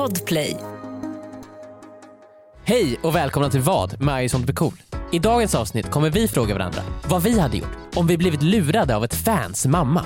[0.00, 0.56] Podplay.
[2.64, 4.72] Hej och välkomna till Vad med I sånt blir cool.
[5.12, 8.96] I dagens avsnitt kommer vi fråga varandra vad vi hade gjort om vi blivit lurade
[8.96, 10.04] av ett fans mamma.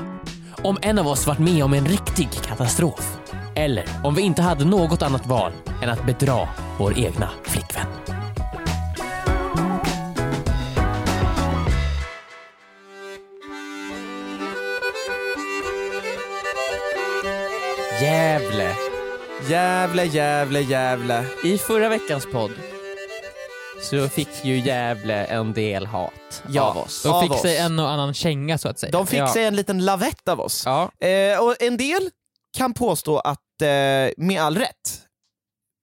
[0.62, 3.19] Om en av oss varit med om en riktig katastrof.
[3.54, 5.52] Eller om vi inte hade något annat val
[5.82, 6.48] än att bedra
[6.79, 7.86] vår egna flickvän.
[18.02, 18.93] Gävle.
[19.48, 21.25] Jävle, jävle, jävle.
[21.44, 22.50] I förra veckans podd
[23.82, 27.02] så fick ju Gävle en del hat Ja, av oss.
[27.02, 27.40] De fick oss.
[27.43, 28.93] sig en och annan känga så att säga.
[28.93, 29.32] De fick Ja.
[29.32, 30.62] sig en liten lavett av oss.
[30.66, 32.11] Ja, Eh, och en del
[32.56, 33.69] kan påstå att, eh,
[34.16, 35.00] med all rätt,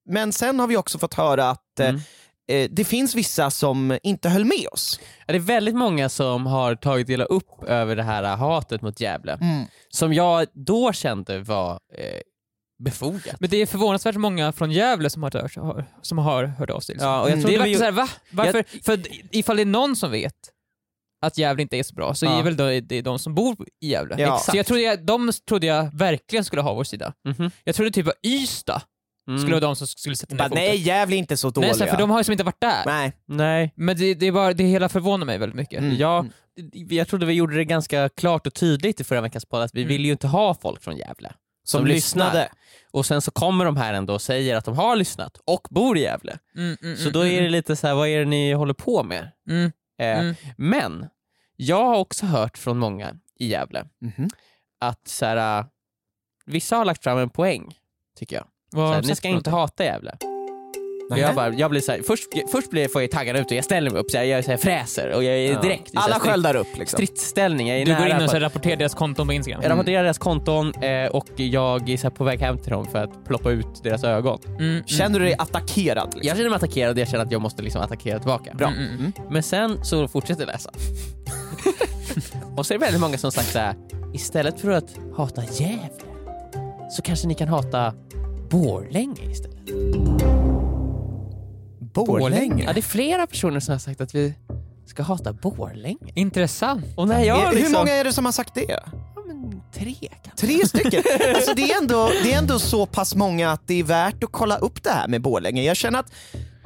[0.10, 2.02] men sen har vi också fått höra att eh, Mm.
[2.52, 5.00] eh, det finns vissa som inte höll med oss.
[5.28, 9.40] det är väldigt många som har tagit illa upp över det här hatet mot Gävle,
[9.90, 12.22] som jag då kände var eh,
[12.82, 13.36] befogat.
[13.40, 16.80] Men det är förvånansvärt många från Gävle som har hört, har, som har hört av
[16.80, 16.94] sig.
[16.96, 17.10] liksom.
[17.10, 17.42] Ja, och jag Mm.
[17.42, 18.10] trodde det är vi verkligen såhär, va?
[18.32, 18.66] Varför?
[18.84, 19.00] För
[19.32, 20.34] ifall det är någon som vet
[21.26, 22.40] att Gävle inte är så bra så Ja.
[22.40, 24.16] är väl det, det är de som bor i Gävle.
[24.20, 24.38] Ja.
[24.40, 27.14] Så jag trodde jag, de trodde jag verkligen skulle ha vår sida.
[27.28, 27.52] Mhm.
[27.64, 28.82] Jag trodde typ att Ystad
[29.28, 29.40] Mm.
[29.40, 30.56] skulle vara de som skulle sätta ner foten.
[30.56, 31.72] nej, Gävle är inte så dåliga.
[31.72, 32.84] Nej, så för de har ju som inte varit där.
[32.86, 33.14] Nej.
[33.26, 35.80] Nej, Men det, det, är bara, det hela förvånar mig väldigt mycket.
[35.80, 35.98] Mm.
[35.98, 36.26] ja,
[36.90, 39.82] jag trodde vi gjorde det ganska klart och tydligt i förra veckans podd att vi
[39.82, 39.88] Mm.
[39.90, 41.32] vill ju inte ha folk från Gävle.
[41.64, 42.40] Som, som lyssnade.
[42.40, 42.50] lyssnar.
[42.92, 45.98] Och sen så kommer de här ändå och säger att de har lyssnat och bor
[45.98, 46.40] i Gävle.
[46.56, 48.54] Mm, mm, Så mm, då är det mm, lite så här, vad är det ni
[48.54, 49.32] håller på med?
[49.50, 50.36] mm, Eh, mm.
[50.58, 51.06] Men
[51.56, 54.30] jag har också hört från många i Gävle Mhm.
[54.80, 55.66] att så här, äh,
[56.46, 57.78] vissa har lagt fram en poäng,
[58.18, 58.46] tycker jag.
[58.72, 60.18] Vad Så här, ni ska inte hata Gävle.
[61.12, 61.20] Och.
[61.20, 63.64] Jag, bara, jag blir så här, först, först blir, får jag taggarna ut och jag
[63.66, 65.62] ställer mig upp, så här, jag är så här, fräser och jag är Ja.
[65.62, 66.98] direkt här Alla sköldar upp liksom.
[66.98, 67.68] stridsställning.
[67.68, 69.62] Jag är Du går in och så rapporterar deras konton på Instagram.
[69.64, 73.04] jag rapporterar deras konton eh, och jag är så på väg hem till dem för
[73.04, 74.40] att ploppa ut deras ögon.
[74.48, 76.06] Mm, mm, Känner du dig attackerad?
[76.14, 76.28] Liksom?
[76.28, 78.54] Jag känner mig attackerad och jag känner att jag måste liksom attackera tillbaka.
[78.54, 78.68] Bra.
[78.68, 79.12] Mm, mm.
[79.30, 80.72] Men sen så fortsätter jag läsa.
[82.58, 83.76] och så är det väldigt många som sagt så här:
[84.14, 85.90] istället för att hata Gävle
[86.92, 87.94] så kanske ni kan hata
[88.50, 89.58] Borlänge istället.
[91.94, 92.64] Borlänge?
[92.64, 94.34] Ja, det är flera personer som har sagt att vi
[94.86, 96.12] ska hata Borlänge.
[96.16, 96.86] Intressant.
[96.96, 97.74] Och när jag liksom...
[97.74, 98.66] Hur många är det som har sagt det?
[98.70, 98.92] Ja,
[99.74, 100.48] tre kanske.
[100.48, 101.04] Tre stycken?
[101.36, 104.32] alltså det, är ändå, det är ändå så pass många att det är värt att
[104.32, 105.64] kolla upp det här med Borlänge.
[105.64, 106.12] Jag känner att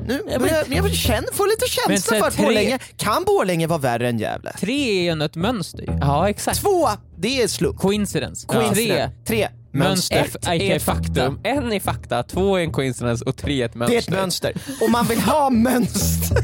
[0.08, 4.10] nu börjar, jag känner, får lite känsla för att tre- Borlänge, kan Borlänge vara värre
[4.10, 4.52] än Gävle?
[4.60, 5.98] Tre är ju ändå ett mönster.
[6.02, 6.62] Ja, exakt.
[6.62, 6.88] Två,
[7.18, 7.78] det är slump.
[7.78, 8.48] Coincidence.
[8.48, 9.12] Coincidence.
[9.26, 9.65] Tre, mönster.
[9.76, 10.20] Mönster.
[10.24, 13.74] Ett är ett faktum, en är fakta, två är en coincidence och tre är ett
[13.74, 13.96] Det mönster.
[13.96, 14.54] är ett mönster.
[14.82, 16.38] Och man vill ha mönster.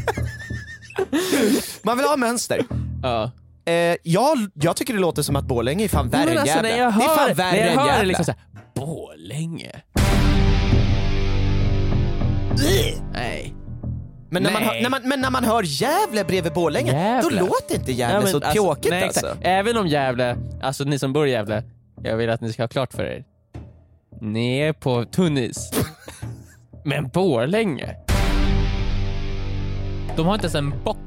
[1.83, 2.61] man vill ha mönster.
[3.03, 3.31] Ja.
[3.65, 6.69] Eh, jag, jag tycker det låter som att Borlänge är fan värre än alltså, när
[6.77, 8.41] jag det är fan värre när jag hör det liksom såhär,
[8.75, 9.71] Borlänge?
[13.13, 13.53] Nej.
[14.29, 14.73] men, när man, Nej.
[14.75, 18.27] hör- när man, men när man hör Gävle bredvid Borlänge, då låter inte Gävle Ja,
[18.27, 19.37] så alltså, pjåkigt nej, alltså.
[19.41, 21.63] Även om Gävle, alltså ni som bor i Gävle,
[22.03, 23.23] jag vill att ni ska ha klart för er.
[24.21, 25.71] Ni är på tunn is.
[26.83, 27.95] Men Borlänge?
[30.15, 30.97] De har inte ens en bock.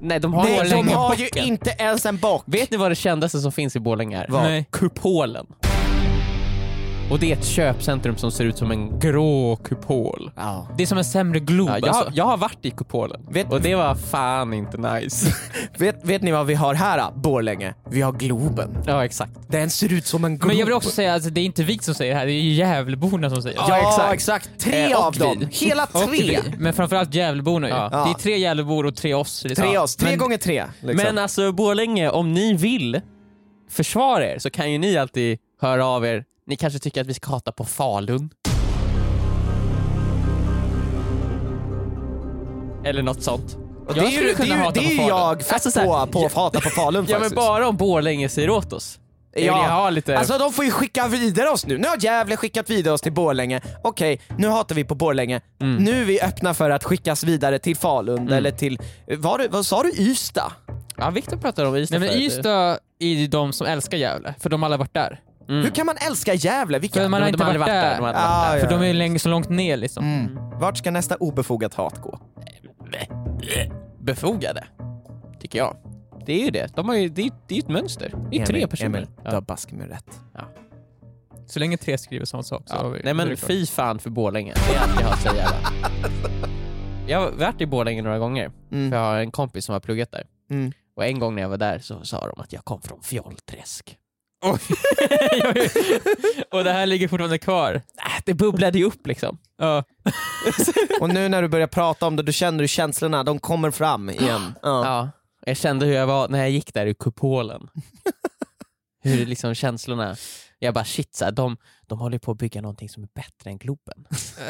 [0.00, 2.42] Nej, de har Nej, de har ju inte ens en bock.
[2.46, 4.26] Vet ni vad det kändaste som finns i Borlänge är?
[4.28, 4.70] Vad?
[4.70, 5.46] Kupolen.
[7.12, 10.30] Och det är ett köpcentrum som ser ut som en grå kupol.
[10.36, 10.68] Ja.
[10.76, 12.04] Det är som en sämre glob Ja, jag, alltså.
[12.04, 15.34] har, jag har varit i kupolen Vet- och det var fan inte nice.
[15.78, 17.12] Vet, vet ni vad vi har här då?
[17.20, 17.74] Borlänge?
[17.90, 18.76] Vi har Globen.
[18.86, 19.32] ja exakt.
[19.48, 20.48] Den ser ut som en glob.
[20.48, 22.32] Men jag vill också säga att det är inte vi som säger det här, det
[22.32, 23.64] är ju Gävleborna som säger det.
[23.68, 24.50] Ja, exakt.
[24.58, 25.36] Tre Eh, av dem.
[25.38, 25.66] vi.
[25.66, 26.38] Hela tre.
[26.58, 27.74] Men framförallt Gävleborna ju.
[27.74, 27.88] Ja.
[27.88, 29.44] Det är tre Gävlebor och tre oss.
[29.44, 29.66] Liksom.
[29.66, 29.96] Tre oss.
[29.96, 30.64] Tre Men- gånger tre.
[30.80, 31.04] Liksom.
[31.06, 33.00] Men alltså Borlänge, om ni vill
[33.70, 36.24] försvara er så kan ju ni alltid höra av er.
[36.46, 38.30] Ni kanske tycker att vi ska hata på Falun.
[42.84, 43.56] Eller något sånt.
[43.88, 45.08] Och jag det är skulle ju, det kunna är ju, hata det på är Falun.
[45.08, 47.36] jag fett Alltså så här, på, på att hata på Falun Ja men faktiskt.
[47.36, 48.98] bara om Borlänge säger åt oss.
[49.34, 50.18] Jag vill ha lite...
[50.18, 51.78] Alltså de får ju skicka vidare oss nu.
[51.78, 53.60] Nu har Gävle skickat vidare oss till Borlänge.
[53.82, 55.40] Okej, nu hatar vi på Borlänge.
[55.60, 55.84] Mm.
[55.84, 58.78] Nu är vi öppna för att skickas vidare till Falun eller till,
[59.18, 60.52] var det, vad sa du, Ystad?
[60.96, 62.32] Ja, Viktor pratade om Ystad Nej men förut.
[62.32, 65.20] Ystad är ju de som älskar Gävle, för de har alla varit där.
[65.52, 65.64] Mm.
[65.64, 66.78] Hur kan man älska Gävle?
[66.78, 67.00] Vilka?
[67.00, 67.96] För man har de inte har varit aldrig där.
[67.96, 68.68] De har aldrig Ah, varit ja.
[68.68, 70.04] För de är ju länge, så långt ner liksom.
[70.04, 70.38] Mm.
[70.60, 72.18] Vart ska nästa obefogat hat gå?
[72.90, 73.72] där.
[74.00, 74.64] Befogade,
[75.40, 75.76] tycker jag.
[76.26, 76.76] Det är ju det.
[76.76, 78.14] De har ju, det, är, det är ju ett mönster.
[78.30, 78.86] Det är tre Emil, personer.
[78.98, 79.40] Emil, du har ja.
[79.40, 80.20] baske med rätt.
[81.46, 82.88] Så länge tre skriver samma sak så har Ja.
[82.88, 83.00] vi...
[83.04, 84.54] Nej men fy fan för Borlänge.
[84.68, 86.10] Det är allt jag har att säga där.
[87.06, 88.90] Jag har varit i Borlänge några gånger, Mm.
[88.90, 90.24] för jag har en kompis som har pluggat där.
[90.50, 90.72] Mm.
[90.96, 93.96] Och en gång när jag var där så sa de att jag kom från Fjollträsk.
[96.50, 97.74] och det här ligger fortfarande kvar.
[97.74, 97.80] Äh,
[98.24, 99.38] det bubblade ju upp liksom.
[99.58, 99.84] Ja.
[101.00, 104.10] Och nu när du börjar prata om det, då känner du känslorna, de kommer fram
[104.10, 104.54] igen.
[104.62, 104.84] Ja.
[104.84, 105.10] Ja.
[105.46, 107.68] Jag kände hur jag var när jag gick där i kupolen.
[109.02, 110.16] hur liksom känslorna,
[110.58, 111.56] jag bara shit, så här, de,
[111.86, 114.06] de håller på att bygga någonting som är bättre än Globen.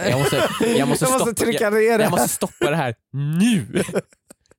[0.09, 3.83] Jag måste, jag måste, Jag måste stoppa, jag, jag måste stoppa det här nu.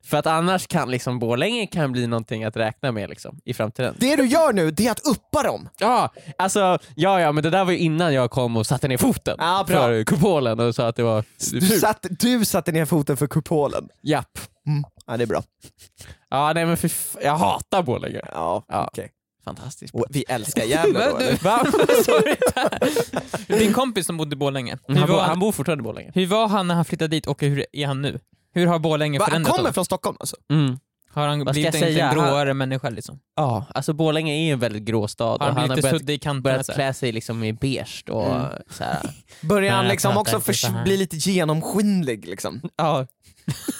[0.05, 3.95] För att annars kan liksom Borlänge kan bli någonting att räkna med liksom, i framtiden.
[3.99, 5.69] Det du gör nu, det är att uppa dem.
[5.79, 8.97] Ja, alltså, ja, ja, men det där var ju innan jag kom och satte ner
[8.97, 9.77] foten Ja, bra.
[9.77, 11.79] för kupolen och sa att det var Du, fult.
[11.81, 13.87] satt, du satte ner foten för kupolen.
[14.03, 14.39] Japp.
[15.07, 15.43] Ja, det är bra.
[16.29, 16.91] Ja, nej men för
[17.23, 18.21] jag hatar Borlänge.
[18.31, 18.87] Ja, Ja.
[18.91, 19.09] okej.
[19.45, 19.93] Fantastiskt.
[19.95, 21.17] Och Vi älskar Gävle då, Va?
[21.17, 21.81] Du-
[22.13, 22.37] eller?
[23.49, 23.57] Va?
[23.59, 26.11] Din kompis som bodde i Borlänge, Han, bor, var, han, bor fortfarande i Borlänge.
[26.15, 28.19] hur var han när han flyttade dit och hur är han nu?
[28.53, 29.73] Hur har Borlänge Va, Han kommer honom?
[29.73, 30.35] från Stockholm alltså?
[30.51, 30.79] Mm.
[31.13, 32.13] Har han Vad ska blivit jag en, säga?
[32.13, 33.19] gråare människa liksom?
[33.35, 35.77] Ja, alltså Borlänge är ju en väldigt grå stad Har och han han har blivit
[35.77, 36.41] lite börjat, suddig i kanterna?
[36.41, 36.77] börjat så här?
[36.77, 38.45] klä sig liksom i beige och Mm.
[38.69, 38.99] så här.
[39.41, 40.83] Börjar han Nej, liksom också förs- här.
[40.83, 42.61] bli lite genomskinlig liksom?
[42.77, 43.07] Ja.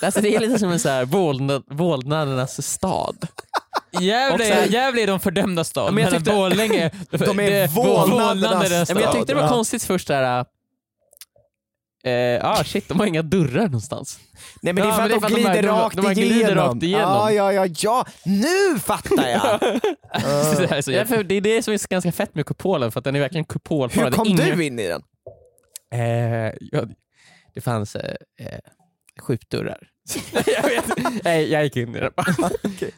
[0.02, 3.28] Alltså det är lite som en så här vålnad, vålnadernas stad.
[4.00, 6.92] Gävle, Och så här- Gävle är de fördömda stad, Ja, men men, jag tyckte- Borlänge,
[7.12, 9.14] De är det- vålnadernas vålnadernas Ja, men jag stad.
[9.22, 9.50] tyckte det var Ja.
[9.54, 10.46] konstigt först där.
[12.06, 14.20] Ja ah, shit, de har inga dörrar någonstans.
[14.62, 15.62] Nej men det är Ja, för att det är de för att de glider här-
[15.62, 16.56] de- rakt de här glider igenom.
[16.74, 17.02] rakt igenom.
[17.12, 19.60] Ja, ja, ja, ja, nu fattar jag!
[20.60, 22.46] Det här är så Ja, jävla- för det är det som är ganska fett med
[22.46, 24.06] kupolen, för att den är verkligen kupolformad.
[24.06, 25.02] Hur Det kom ingen- du in i den?
[25.94, 26.84] Eh, ja,
[27.54, 28.60] det fanns eh, eh,
[29.22, 29.90] skjutdörrar.
[30.46, 30.86] jag, vet,
[31.24, 32.50] nej, jag gick in i den bara.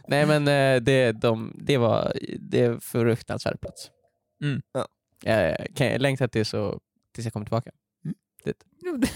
[0.07, 3.89] Nej men eh, det, de, det var det är fruktansvärd plats.
[4.43, 4.61] Mm.
[4.73, 4.87] Ja.
[5.23, 6.79] Jag, kan jag längtar till så,
[7.15, 7.71] tills jag kommer tillbaka.
[8.45, 8.63] Dit.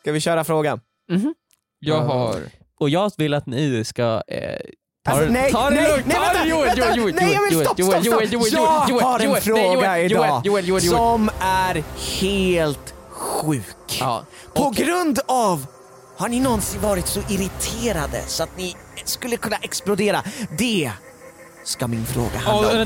[0.00, 0.80] Ska vi köra frågan?
[1.10, 1.34] Mhm.
[1.78, 2.02] Jag Ja.
[2.02, 2.40] har...
[2.80, 4.58] Och jag vill att ni ska eh,
[5.04, 7.14] ta, Alltså, nej, ta det nej, lugnt, nej, ta vänta, det Joel, vänta, Joel, Joel,
[7.14, 8.52] nej, jag vill Joel, stopp, Joel, stopp, Joel, stopp.
[8.52, 10.96] Joel, Jag Joel, har en Joel, fråga Joel, idag Joel, Joel, Joel.
[10.96, 11.84] som är
[12.20, 13.96] helt sjuk.
[14.00, 14.24] Ja.
[14.54, 15.66] På grund av,
[16.16, 20.22] har ni någonsin varit så irriterade så att ni skulle kunna explodera?
[20.58, 20.92] Det
[21.64, 22.84] ska min fråga handla om.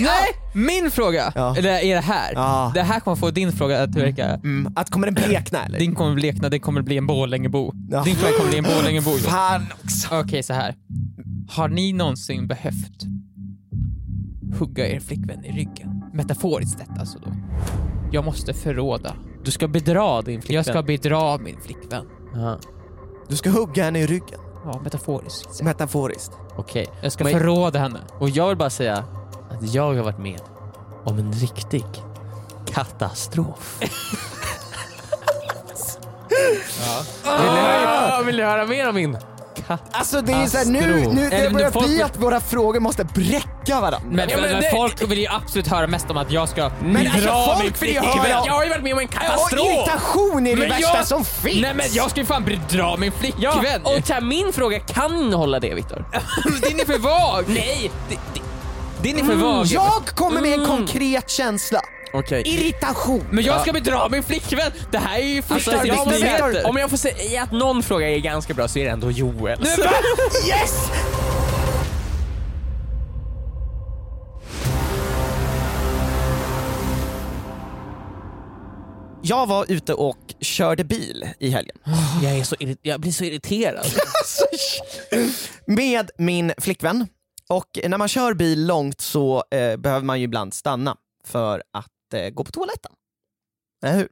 [0.00, 0.28] nej!
[0.54, 1.56] Min fråga, Ja.
[1.56, 2.32] eller är det här.
[2.34, 2.70] Ja.
[2.74, 4.24] Det här kommer få din fråga att verka...
[4.28, 5.78] Mm, att kommer den blekna eller?
[5.78, 7.72] Din kommer blekna, det kommer bli en Borlängebo.
[7.90, 8.02] Ja.
[8.02, 9.10] Din fråga kommer bli en Borlängebo.
[9.10, 9.20] Joel.
[9.20, 10.20] Fan också.
[10.20, 10.74] Okej, så här.
[11.50, 13.02] Har ni någonsin behövt
[14.58, 16.02] hugga er flickvän i ryggen?
[16.12, 17.32] Metaforiskt sett alltså då.
[18.12, 19.14] Jag måste förråda.
[19.44, 20.54] Du ska bedra din flickvän.
[20.56, 22.06] Jag ska bedra min flickvän.
[22.34, 22.58] Ja.
[23.28, 25.64] Du ska hugga henne i ryggen, Ja, metaforiskt sett.
[25.64, 26.32] metaforiskt.
[26.56, 26.86] Okej.
[27.02, 28.00] Jag ska Men- förråda henne.
[28.18, 29.04] Och jag vill bara säga
[29.50, 30.40] att jag har varit med
[31.04, 31.84] om en riktig
[32.66, 33.80] katastrof.
[37.24, 39.18] Vill, ni höra, vill ni höra mer om min
[39.62, 39.90] katastrof?
[39.92, 43.04] Alltså det är så här, nu, nu det börjar folk- bli att våra frågor måste
[43.04, 44.00] bräcka varandra.
[44.10, 46.70] Men, Ja, men men det- folk vill ju absolut höra mest om att jag ska
[46.82, 48.18] Men alltså, bedra folk min vill ju flickvän.
[48.32, 49.60] höra- Jag har ju varit med om en och katastrof!
[49.66, 51.62] irritation är det Men värsta jag- som finns!
[51.62, 53.42] Nej men jag ska ju fan bedra min flickvän!
[53.42, 53.52] Ja,
[53.84, 56.04] och här, min fråga kan innehålla det Viktor.
[56.68, 57.44] Din är för vag!
[57.48, 57.90] Nej!
[58.08, 58.40] Det, det,
[59.02, 59.66] Din är för vag.
[59.66, 60.76] Jag kommer med en Mm.
[60.76, 61.80] konkret känsla.
[62.12, 62.42] Okej.
[62.46, 63.24] Irritation.
[63.30, 64.72] Men jag ska bedra min flickvän!
[64.90, 66.66] Det här är ju första Alltså, jag nyheter.
[66.66, 69.58] om jag får säga att någon fråga är ganska bra så är det ändå Joel.
[70.48, 70.88] Yes!
[79.24, 81.76] Jag var ute och körde bil i helgen.
[82.22, 83.86] Jag, är så jag blir så irriterad.
[85.66, 87.06] med min flickvän.
[87.48, 92.14] Och när man kör bil långt så eh, behöver man ju ibland stanna för att
[92.14, 92.92] eh, gå på toaletten.
[93.84, 94.08] Eller hur?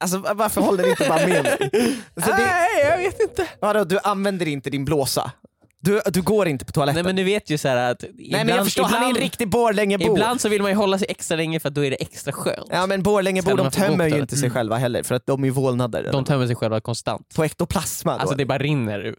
[0.00, 1.70] Alltså va- varför håller ni inte bara med mig?
[2.14, 3.46] Alltså, det, Nej, jag vet inte.
[3.60, 5.30] vadå, du använder inte din blåsa?
[5.78, 6.94] Du, du går inte på toaletten?
[6.94, 9.48] Nej men du vet ju så att Nej men jag förstår, han är en riktig
[9.50, 10.04] Borlängebo.
[10.04, 12.32] Ibland så vill man ju hålla sig extra länge för att då är det extra
[12.32, 12.68] skönt.
[12.70, 15.52] Ja men Borlängebor de tömmer ju inte sig själva heller för att de är ju
[15.52, 16.08] vålnader.
[16.12, 17.34] De tömmer sig själva konstant.
[17.36, 18.18] på ektoplasma då.
[18.18, 19.18] Alltså det bara rinner ut.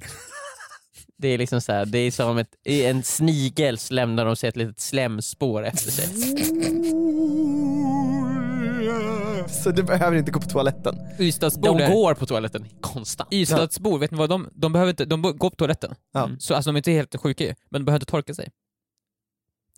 [1.17, 4.55] Det är liksom så här, det är som ett, en snigels lämnar de sig ett
[4.55, 6.07] litet slemspår efter sig.
[9.49, 10.95] Så du behöver inte gå på toaletten.
[11.19, 13.33] Ystadsbor, De går på toaletten konstant.
[13.33, 15.95] Ystadsbor, vet ni vad de, de behöver inte, de går på toaletten.
[16.13, 16.29] Ja.
[16.39, 18.49] Så alltså de är inte helt sjuka ju, men de behöver inte torka sig.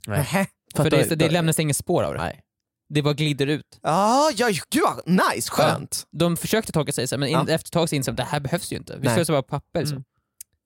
[0.07, 0.17] Nej.
[0.17, 0.47] Nähä.
[0.75, 2.19] För det, det lämnas inget spår av det.
[2.19, 2.41] Nej.
[2.89, 3.79] Det bara glider ut.
[3.81, 6.07] Ja, ja, gud vad nice, skönt.
[6.11, 7.41] De försökte torka sig men in, Ja.
[7.41, 8.97] efter ett tag så insåg de att det här behövs ju inte.
[9.01, 9.85] Vi slösar bara papper.
[9.85, 9.91] Så.
[9.91, 10.03] Mm.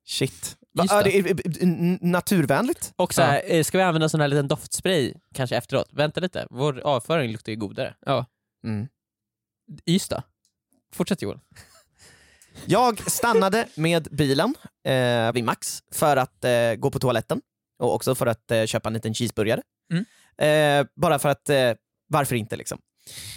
[0.07, 0.57] Shit.
[0.73, 1.17] Ja, det.
[1.17, 2.93] är, är, är naturvänligt.
[2.95, 5.89] Och så här, eh, ska vi använda sån här liten doftspray kanske efteråt?
[5.91, 7.95] Vänta lite, vår avföring luktar ju godare.
[8.05, 8.25] Ja.
[8.65, 8.87] Mm.
[9.85, 10.23] Ystad.
[10.93, 11.39] Fortsätt Joel.
[12.65, 14.55] Jag stannade med bilen
[14.87, 17.41] eh, vid Max för att eh, gå på toaletten
[17.79, 19.61] och också för att eh, köpa en liten cheeseburgare.
[19.91, 20.05] Mm.
[20.37, 21.71] Eh, bara för att, eh,
[22.07, 22.79] varför inte liksom.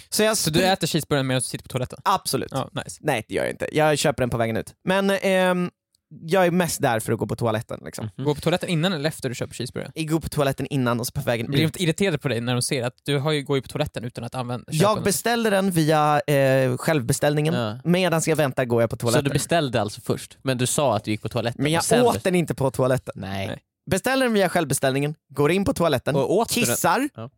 [0.09, 1.99] Så jag Så du äter cheeseburgaren medan du sitter på toaletten?
[2.03, 2.51] Absolut.
[2.51, 2.99] Ja, nice.
[3.01, 4.75] Nej det gör jag inte, jag köper den på vägen ut.
[4.83, 5.71] Men ehm,
[6.09, 7.79] jag är mest där för att gå på toaletten.
[7.85, 8.09] Liksom.
[8.17, 8.25] Mm.
[8.25, 9.91] Gå på toaletten innan eller efter du köper cheeseburgaren?
[9.95, 12.41] Jag går på toaletten innan och så på vägen Blir de inte irriterade på dig
[12.41, 15.03] när de ser att du har ju, går ju på toaletten utan att använda Jag
[15.03, 17.79] beställer den via eh, självbeställningen, Ja.
[17.83, 19.23] medan jag väntar går jag på Så toaletten.
[19.23, 21.63] du beställde alltså först, men du sa att du gick på toaletten?
[21.63, 23.13] Men jag sen åt den inte på toaletten.
[23.15, 23.47] Nej.
[23.47, 23.59] Nej.
[23.91, 26.15] Beställer den via självbeställningen, går in på toaletten,
[26.49, 27.29] kissar Ja.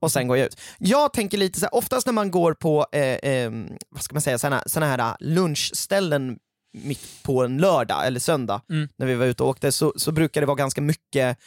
[0.00, 0.60] och sen går jag ut.
[0.78, 3.50] Jag tänker lite så här, oftast när man går på eh, eh,
[3.90, 6.38] vad ska man säga, såna, såna här äh, lunchställen
[6.72, 8.88] mitt på en lördag eller söndag, Mm.
[8.96, 11.38] när vi var ute och åkte, så, så brukar det vara ganska mycket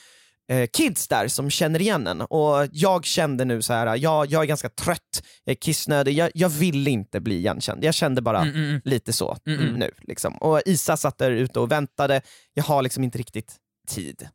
[0.49, 2.21] eh, kids där som känner igen en.
[2.21, 6.31] Och jag kände nu så här, jag, jag är ganska trött, jag är kissnödig, jag,
[6.33, 7.83] jag vill inte bli igenkänd.
[7.83, 8.81] Jag kände bara Mm, mm, mm.
[8.85, 9.73] lite så Mm, mm.
[9.73, 9.91] nu.
[10.01, 10.33] Liksom.
[10.37, 12.21] Och Isa satt där ute och väntade,
[12.53, 13.55] jag har liksom inte riktigt
[13.87, 14.27] tid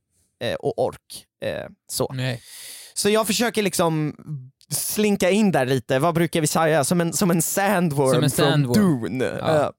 [0.45, 1.25] eh, och ork.
[1.45, 2.13] Eh, så.
[2.15, 2.43] Nej.
[2.95, 4.17] så jag försöker liksom
[4.71, 8.31] slinka in där lite, vad brukar vi säga, som en, som en sandworm, Som en
[8.31, 8.75] sandworm.
[8.75, 9.25] från Dune.
[9.41, 9.73] Ja.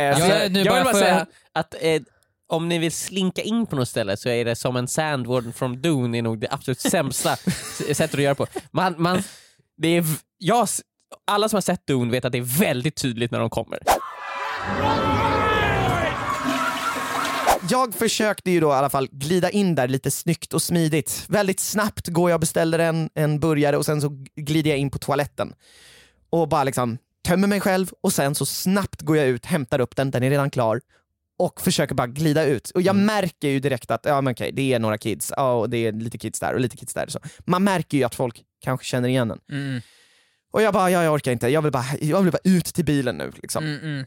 [0.00, 2.02] Eh, Ja, så- nu jag vill bara säga jag- att eh,
[2.48, 5.82] om ni vill slinka in på något ställe så är det som en sandward från
[5.82, 7.36] Dune är nog det absolut sämsta
[7.94, 8.46] sättet att göra på.
[8.70, 9.22] Man, man,
[9.76, 10.04] det är,
[10.38, 10.68] jag,
[11.26, 13.78] alla som har sett Dune vet att det är väldigt tydligt när de kommer.
[17.70, 21.24] Jag försökte ju då i alla fall glida in där lite snyggt och smidigt.
[21.28, 24.90] Väldigt snabbt går jag och beställer en, en burgare och sen så glider jag in
[24.90, 25.52] på toaletten.
[26.30, 29.96] Och bara liksom tömmer mig själv och sen så snabbt går jag ut, hämtar upp
[29.96, 30.80] den, den är redan klar
[31.38, 32.70] och försöker bara glida ut.
[32.70, 35.70] Och jag märker ju direkt att ja, men okej, det är några kids, ja, och
[35.70, 37.06] det är lite kids där och lite kids där.
[37.08, 39.40] Så man märker ju att folk kanske känner igen en.
[39.58, 39.80] Mm,
[40.52, 42.84] Och jag bara, ja, jag orkar inte, jag vill bara, jag vill bara ut till
[42.84, 43.32] bilen nu.
[43.42, 43.64] Liksom.
[43.64, 44.06] mm, mm.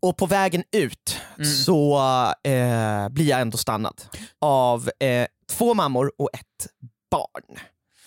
[0.00, 1.50] Och på vägen ut Mm.
[1.50, 1.96] så
[2.44, 4.00] eh, blir jag ändå stannad
[4.38, 6.66] av eh, två mammor och ett
[7.10, 7.58] barn.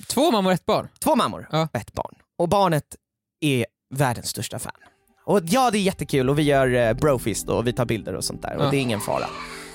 [0.08, 0.88] Två mammor och ett barn?
[1.04, 1.68] Två mammor Ja.
[1.74, 2.16] och ett barn.
[2.38, 2.96] Och barnet
[3.42, 4.74] är världens största fan.
[5.26, 8.24] Och ja, det är jättekul och vi gör eh, brofist och vi tar bilder och
[8.24, 8.70] sånt där och Ja.
[8.72, 9.26] det är ingen fara.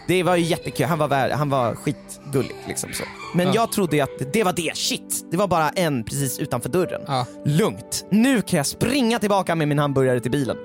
[0.09, 3.05] Det var ju jättekul, han var, vär- han var skitgullig liksom så.
[3.35, 3.53] Men Ja.
[3.55, 7.03] jag trodde ju att det var det, shit, det var bara en precis utanför dörren.
[7.07, 7.27] Ja.
[7.45, 10.57] Lugnt, nu kan jag springa tillbaka med min hamburgare till bilen.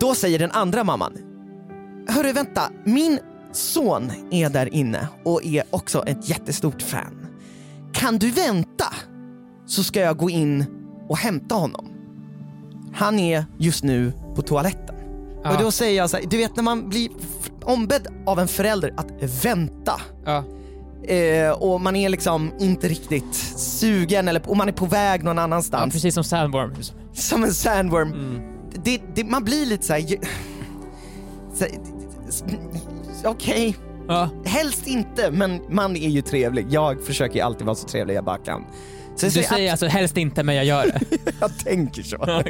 [0.00, 1.12] Då säger den andra mamman,
[2.08, 3.18] hörru vänta, min
[3.52, 7.26] son är där inne och är också ett jättestort fan.
[7.92, 8.86] Kan du vänta?
[9.66, 10.64] Så ska jag gå in
[11.08, 11.88] och hämta honom.
[12.98, 14.94] Han är just nu på toaletten.
[15.44, 15.56] Ja.
[15.56, 17.10] Och då säger jag så här, du vet när man blir
[17.64, 19.06] ombedd av en förälder att
[19.44, 20.44] vänta Ja.
[21.14, 25.36] eh, och man är liksom inte riktigt sugen eller, och man är på väg någon
[25.36, 25.92] ja, annanstans.
[25.94, 26.74] precis som Sandworm.
[27.12, 28.12] som en sandworm.
[28.12, 28.40] Mm.
[28.84, 29.84] Det, det, man blir lite.
[31.54, 31.64] Så,
[33.24, 33.76] Okej,
[34.08, 34.28] Ja.
[34.44, 36.66] helst inte men man är ju trevlig.
[36.70, 38.64] Jag försöker ju alltid vara så trevlig jag bara kan.
[39.18, 41.00] Så Du säger, säger alltså helst inte men jag gör det.
[41.40, 42.16] jag tänker så.
[42.26, 42.44] jag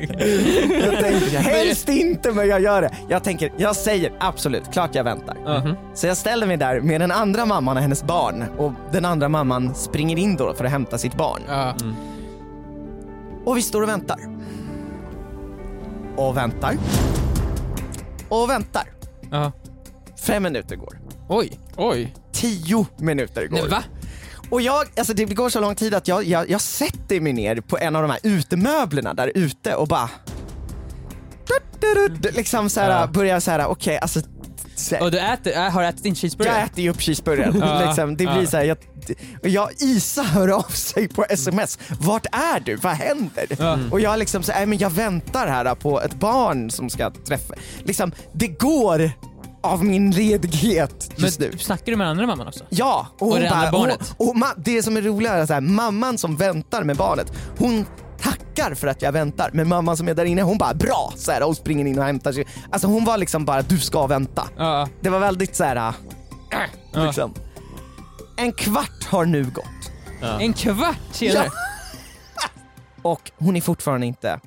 [1.00, 1.36] tänker så.
[1.50, 2.90] Helst inte men jag gör det.
[3.08, 5.36] Jag tänker, jag säger absolut, klart jag väntar.
[5.44, 5.76] Ja.
[5.94, 9.28] Så jag ställer mig där med den andra mamman och hennes barn och den andra
[9.28, 11.42] mamman springer in då för att hämta sitt barn.
[11.48, 11.74] Ja.
[13.44, 14.18] Och vi står och väntar.
[16.16, 16.76] Och väntar.
[18.28, 18.84] Och väntar.
[19.30, 19.52] Ja.
[20.20, 20.98] Fem minuter går.
[21.28, 21.58] Oj.
[21.76, 22.14] Oj.
[22.32, 23.58] Tio minuter går.
[23.58, 23.82] Nej, va?
[24.50, 27.60] Och jag, alltså det går så lång tid att jag, jag, jag sätter mig ner
[27.60, 30.10] på en av de här utemöblerna där ute och bara
[32.32, 33.06] liksom så här, Ja.
[33.06, 34.20] börjar så här, okej alltså
[34.76, 36.62] så här, Och du äter, äh, har ätit din jag cheeseburgare?
[36.62, 37.58] äter ju upp cheeseburgaren.
[37.60, 38.46] Ja, liksom, det blir ja.
[38.46, 38.76] så här, jag,
[39.42, 41.78] och jag, Isa hör av sig på sms.
[42.00, 42.76] Vart är du?
[42.76, 43.46] Vad händer?
[43.58, 43.78] Ja.
[43.90, 47.10] Och jag liksom så, här, "Nej, men jag väntar här på ett barn som ska
[47.10, 47.54] träffa.
[47.84, 49.10] Liksom, det går
[49.68, 51.58] av min ledighet Men just nu.
[51.58, 52.64] snackar du med den andra mamman också?
[52.68, 54.14] Ja, och, hon det andra bara, barnet?
[54.16, 57.32] Och, och ma- det som är roligare är så här, mamman som väntar med barnet,
[57.58, 57.86] hon
[58.20, 61.32] tackar för att jag väntar, men mamman som är där inne hon bara bra, så
[61.32, 62.46] här, och springer in och hämtar sig.
[62.70, 64.48] Alltså hon var liksom bara, du ska vänta.
[64.56, 64.88] Ja.
[65.00, 65.76] Det var väldigt så här.
[65.76, 65.94] äh,
[66.92, 67.04] Ja.
[67.06, 67.34] liksom.
[68.36, 69.64] En kvart har nu gått
[70.40, 71.48] En kvart senare?
[73.02, 74.40] och hon är fortfarande inte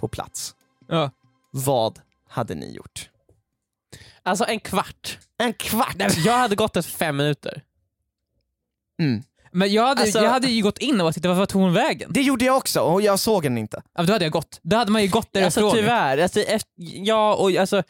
[0.00, 0.54] på plats.
[0.88, 1.10] Ja.
[1.50, 1.98] Vad
[2.28, 3.08] hade ni gjort?
[4.30, 5.18] Alltså en kvart.
[5.38, 5.94] En kvart!
[5.96, 7.62] Nej, jag hade gått efter fem minuter.
[9.02, 9.22] Mm.
[9.52, 12.10] Men jag hade, Alltså- jag hade ju gått in och tittat, vad tog hon vägen?
[12.12, 13.82] Det gjorde jag också och jag såg henne inte.
[13.94, 14.60] Ja, då hade jag gått.
[14.62, 15.64] Då hade man ju gått därifrån.
[15.64, 17.82] Alltså tyvärr, alltså, efter, ja och alltså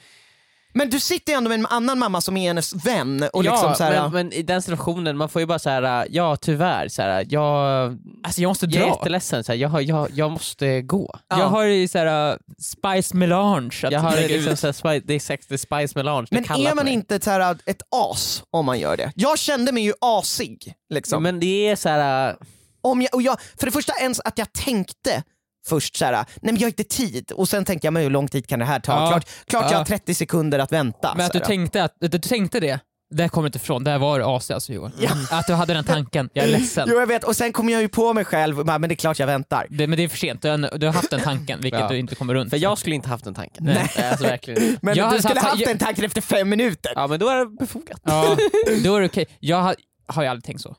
[0.81, 3.51] Men du sitter ju ändå med en annan mamma som är hennes vän och ja,
[3.51, 6.89] liksom så här, men, men i den situationen, man får ju bara säga ja tyvärr,
[6.89, 8.89] så här, jag, Alltså jag måste jag är dra.
[8.89, 11.19] jätteledsen, så här, jag, jag, jag måste gå.
[11.29, 11.39] Ja.
[11.39, 14.59] Jag har ju såhär uh, Spice Melange att Jag har liksom ut.
[14.59, 17.31] så här, spice, det är sex, det är spice melange, Men är man inte så
[17.31, 19.13] här, ett as om man gör det?
[19.15, 20.75] Jag kände mig ju asig.
[20.91, 21.23] Liksom.
[21.23, 22.37] Men det är så här.
[22.81, 25.23] om jag, och jag, för det första ens att jag tänkte
[25.69, 28.11] först så här, nej men jag har inte tid och sen tänkte jag men hur
[28.11, 28.93] lång tid kan det här ta?
[28.93, 29.09] Ja.
[29.11, 29.77] Klart, klart jag Ja.
[29.79, 31.15] har 30 sekunder att vänta.
[31.17, 31.47] Men att du här.
[31.47, 32.81] tänkte, att, att du tänkte det,
[33.15, 33.85] det kommer inte ifrån.
[33.85, 34.93] Det var AC alltså Johan.
[35.31, 36.89] Att du hade den tanken, jag är ledsen.
[36.91, 39.19] Jo jag vet, och sen kom jag ju på mig själv, men det är klart
[39.19, 39.67] jag väntar.
[39.71, 41.89] Det, men det är för sent, du har, du har haft den tanken vilket Ja.
[41.89, 42.51] du inte kommer runt.
[42.51, 43.65] För jag skulle inte haft den tanken.
[43.65, 43.91] Nej.
[44.11, 44.79] Alltså verkligen inte.
[44.87, 46.93] Men Jag du skulle haft- haft jag- den tanken efter fem minuter.
[46.97, 48.01] Ja men då är det befogat.
[48.05, 48.37] Ja,
[48.85, 49.27] då är det okej.
[49.41, 49.77] Jag har,
[50.07, 50.77] har ju aldrig tänkt så.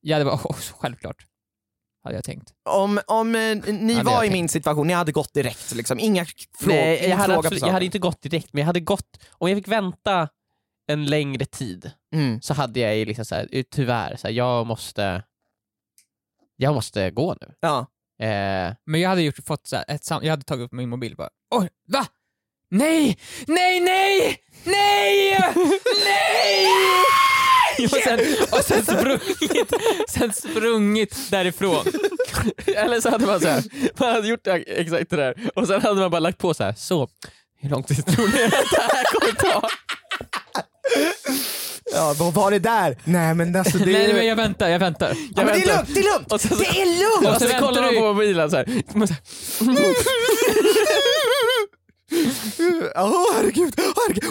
[0.00, 1.16] Jag hade bara, oh, självklart.
[2.04, 2.52] Hade jag tänkt.
[2.64, 4.32] Om, om eh, ni Hade var jag i tänkt.
[4.32, 5.98] min situation, ni hade gått direkt liksom.
[5.98, 8.80] Inga frå- Nej, ingen jag, hade absolut, jag hade inte gått direkt, men jag hade
[8.80, 10.28] gått, om jag fick vänta
[10.86, 12.40] en längre tid Mm.
[12.42, 15.22] så hade jag ju liksom såhär, tyvärr, så här, jag måste
[16.56, 17.54] jag måste gå nu.
[17.60, 17.78] Ja.
[18.26, 20.88] Eh, Men jag hade gjort, fått så här, ett sam- jag hade tagit upp min
[20.88, 22.06] mobil och bara Oj, va?
[22.70, 23.18] Nej!
[23.46, 24.38] Nej, nej!
[24.64, 25.38] Nej!
[26.04, 26.66] Nej!
[27.78, 29.72] Och, sen, och sen sprungit,
[30.08, 31.84] sen sprungit därifrån.
[32.66, 33.62] Eller så hade man så här,
[33.96, 36.74] man hade gjort exakt det där och sen hade man bara lagt på så här.
[36.76, 37.08] så
[37.60, 39.68] hur lång tid tror ni att det här kommer ta?
[41.94, 42.96] ja, vad var det där?
[43.04, 43.92] Nej men alltså det...
[43.92, 45.16] Nej men jag väntar, jag väntar.
[45.36, 46.42] ja, men det är lugnt, det är lugnt!
[46.42, 47.34] Så- det är lugnt!
[47.36, 48.82] Och så så kollar man du- på mobilen så här.
[48.94, 49.14] Man så
[52.96, 54.30] Åh herregud, herregud.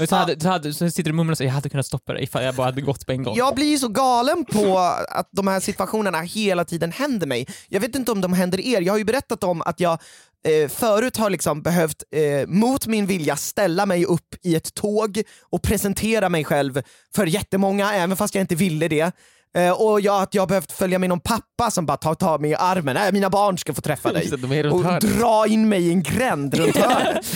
[0.00, 1.86] Och så, hade, så, hade, så sitter du och mumlar och säger jag hade kunnat
[1.86, 3.36] stoppa det ifall jag bara hade gått på en gång.
[3.36, 4.78] Jag blir ju så galen på
[5.08, 7.46] att de här situationerna hela tiden händer mig.
[7.68, 9.98] Jag vet inte om de händer er, jag har ju berättat om att jag
[10.44, 15.22] eh, förut har liksom behövt eh, mot min vilja ställa mig upp i ett tåg
[15.50, 16.82] och presentera mig själv
[17.14, 19.12] för jättemånga, även fast jag inte ville det.
[19.56, 22.38] Eh, och jag, att jag har behövt följa med någon pappa som bara tar, tar
[22.38, 24.30] mig i armen, nej mina barn ska få träffa dig.
[24.70, 25.18] Och hörnet.
[25.18, 27.26] dra in mig i en gränd runt hörnet.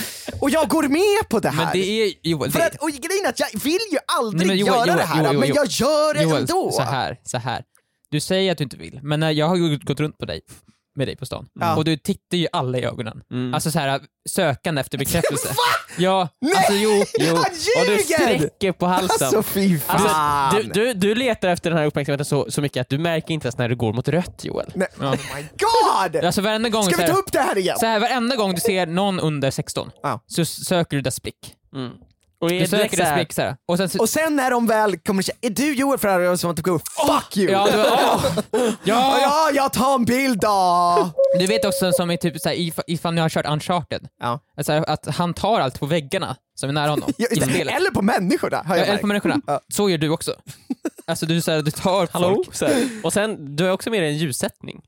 [0.41, 1.63] Och jag går med på det här.
[1.63, 4.57] Men det är, Joel, För att, och grejen är att jag vill ju aldrig Nej,
[4.57, 6.71] Joel, göra Joel, det här, men jag gör det Joel, ändå.
[6.71, 7.63] så här, så här.
[8.09, 10.41] Du säger att du inte vill, men när jag har gått runt på dig,
[10.95, 11.75] med dig på stan, Ja.
[11.75, 13.21] och du tittar ju alla i ögonen.
[13.31, 13.53] Mm.
[13.53, 15.49] Alltså så här sökande efter bekräftelse.
[15.97, 16.53] Ja, Nej!
[16.55, 19.27] alltså jo, Jo, och du sträcker på halsen.
[19.27, 20.55] Alltså fy fan!
[20.55, 23.45] du, du, du letar efter den här uppmärksamheten så, så mycket att du märker inte
[23.47, 24.71] ens när du går mot rött Joel.
[24.75, 25.05] Nej, Ja.
[25.13, 25.45] Oh my
[26.11, 26.25] god!
[26.25, 27.77] Alltså varenda gång, Ska så vi ta här, upp det här igen?
[27.79, 30.23] så här, varenda gång du ser någon under 16, Ja.
[30.27, 31.53] så söker du dess blick.
[31.75, 31.91] Mm.
[32.43, 33.55] Och är Du det söker så dess här, blick så här.
[33.67, 36.37] Och sen så, Och sen när de väl kommer säga, är du Joel Ferrari?
[36.37, 37.51] som typ går, fuck you!
[37.51, 37.77] ja, du,
[38.57, 41.09] Ja, ja, ja, jag tar en bild då!
[41.39, 44.39] Du vet också som i typ såhär, if, ifall ni har kört Uncharted, Ja.
[44.57, 47.75] alltså, att han tar allt på väggarna som är nära honom Ja, i spelet.
[47.75, 49.23] Eller på människorna, har Ja, jag eller på märkt.
[49.25, 49.41] människorna.
[49.53, 49.59] Ja.
[49.73, 50.33] Så gör du också.
[51.07, 52.35] Alltså du, såhär, du tar Hallå?
[52.35, 52.55] folk.
[52.55, 52.87] Så här.
[53.03, 54.81] Och sen, du har också med dig en ljussättning.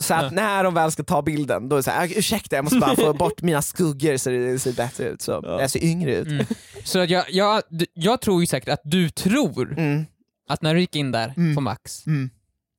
[0.00, 2.78] Så att när de väl ska ta bilden, då är det såhär, ursäkta jag måste
[2.78, 6.26] bara få bort mina skuggor så det ser bättre ut, så jag ser yngre ut.
[6.28, 6.46] Mm.
[6.84, 7.62] Så jag, jag,
[7.94, 10.04] jag tror ju säkert att du tror Mm.
[10.48, 11.54] att när du gick in där Mm.
[11.54, 12.30] på Max, Mm.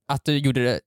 [0.08, 0.80] att du gjorde det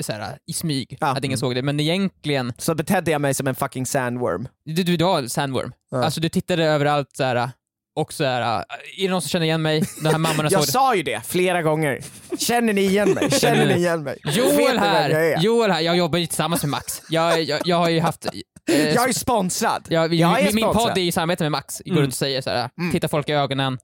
[0.00, 1.06] såhär, i smyg, Ja.
[1.16, 1.62] att ingen såg det.
[1.62, 4.48] Men egentligen, Så betedde jag mig som en fucking sandworm.
[4.64, 5.72] du, du, har sandworm.
[5.90, 6.04] Ja.
[6.04, 7.50] Alltså du tittade överallt såhär,
[7.96, 8.64] och såhär, är
[9.02, 9.82] det någon som känner igen mig?
[10.02, 10.66] De här såg Jag det.
[10.66, 12.00] sa ju det flera gånger.
[12.38, 13.30] Känner ni igen mig?
[13.30, 14.18] Känner ni igen mig?
[14.24, 15.42] Joel här, jag?
[15.42, 17.02] Joel här, jag jobbar ju tillsammans med Max.
[17.10, 18.26] Jag, jag, jag har ju haft...
[18.70, 19.86] Eh, Jag är sponsrad.
[19.88, 20.88] jag, jag är min, sponsrad.
[20.88, 22.02] podd är i samarbete med Max, går Mm.
[22.02, 22.92] runt och säger såhär, Mm.
[22.92, 23.78] titta folk i ögonen,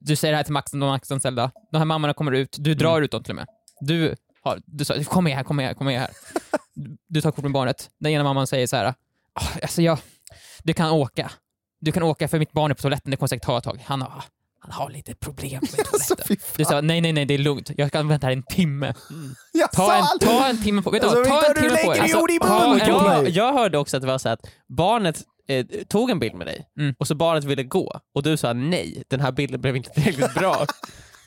[0.00, 2.78] du säger det här till Max, de Max-anställda, de här mammorna kommer ut, du Mm.
[2.78, 3.46] drar ut dem till och med.
[3.80, 6.10] Du har, du sa, kom med här, kom med här, kom med här.
[6.74, 8.84] Du- Du tar kort med barnet, den ena mamman säger så här,
[9.34, 9.98] "Ah, alltså jag,
[10.62, 11.30] du kan åka.
[11.80, 13.82] Du kan åka för mitt barn är på toaletten, det kommer säkert ta ett tag.
[13.86, 14.22] Han har,
[14.60, 16.36] han har lite problem med Alltså, toaletten.
[16.36, 17.70] fy Du sa nej, nej, nej, det är lugnt.
[17.76, 18.94] Jag kan vänta här en timme.
[19.52, 21.92] Jag Ta en, ta en timme på vet du Alltså, vad, ta en timme på
[22.46, 22.88] på mig.
[22.88, 26.46] jag, jag hörde också att det var så att barnet eh, tog en bild med
[26.46, 26.94] dig Mm.
[26.98, 30.34] och så barnet ville gå och du sa nej, den här bilden blev inte tillräckligt
[30.34, 30.66] bra.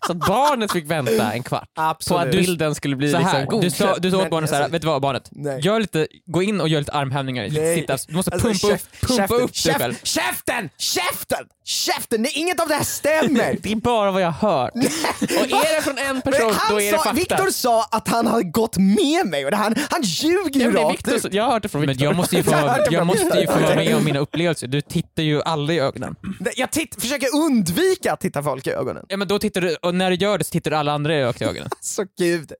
[0.06, 2.26] så att barnet fick vänta en kvart på Absolut.
[2.26, 3.90] att bilden skulle bli så här, liksom du godkänd.
[3.96, 5.28] sa, du sa åt barnet såhär, vet du vad barnet?
[5.32, 5.60] nej.
[5.62, 8.06] Gör lite, gå in och gör lite armhävningar, lite sit-ups.
[8.08, 9.96] Du måste Alltså, pumpa, käft- upp, pumpa käften, upp dig själv.
[10.04, 10.70] Käften!
[10.78, 11.46] Käften!
[11.66, 12.22] Käften!
[12.22, 13.58] Nej, inget av det här stämmer!
[13.62, 14.72] Det är bara vad jag har hört.
[15.22, 17.14] och är det från en person, då är det fakta.
[17.14, 20.74] Victor sa att han hade gått med mig och det han, han ljuger ju men
[20.76, 21.34] det är rakt Victor, ut.
[21.34, 22.06] jag har hört det från Men Victor.
[22.06, 22.52] jag måste ju få,
[22.92, 24.68] Jag måste ju få vara med om mina upplevelser.
[24.68, 26.16] Du tittar ju aldrig i ögonen.
[26.40, 29.06] Nej, Jag titt, försöker undvika att titta folk i ögonen.
[29.08, 31.22] Ja men då tittar du, och när du gör det så tittar alla andra i
[31.22, 31.70] ögonen.
[31.82, 32.52] Så gud.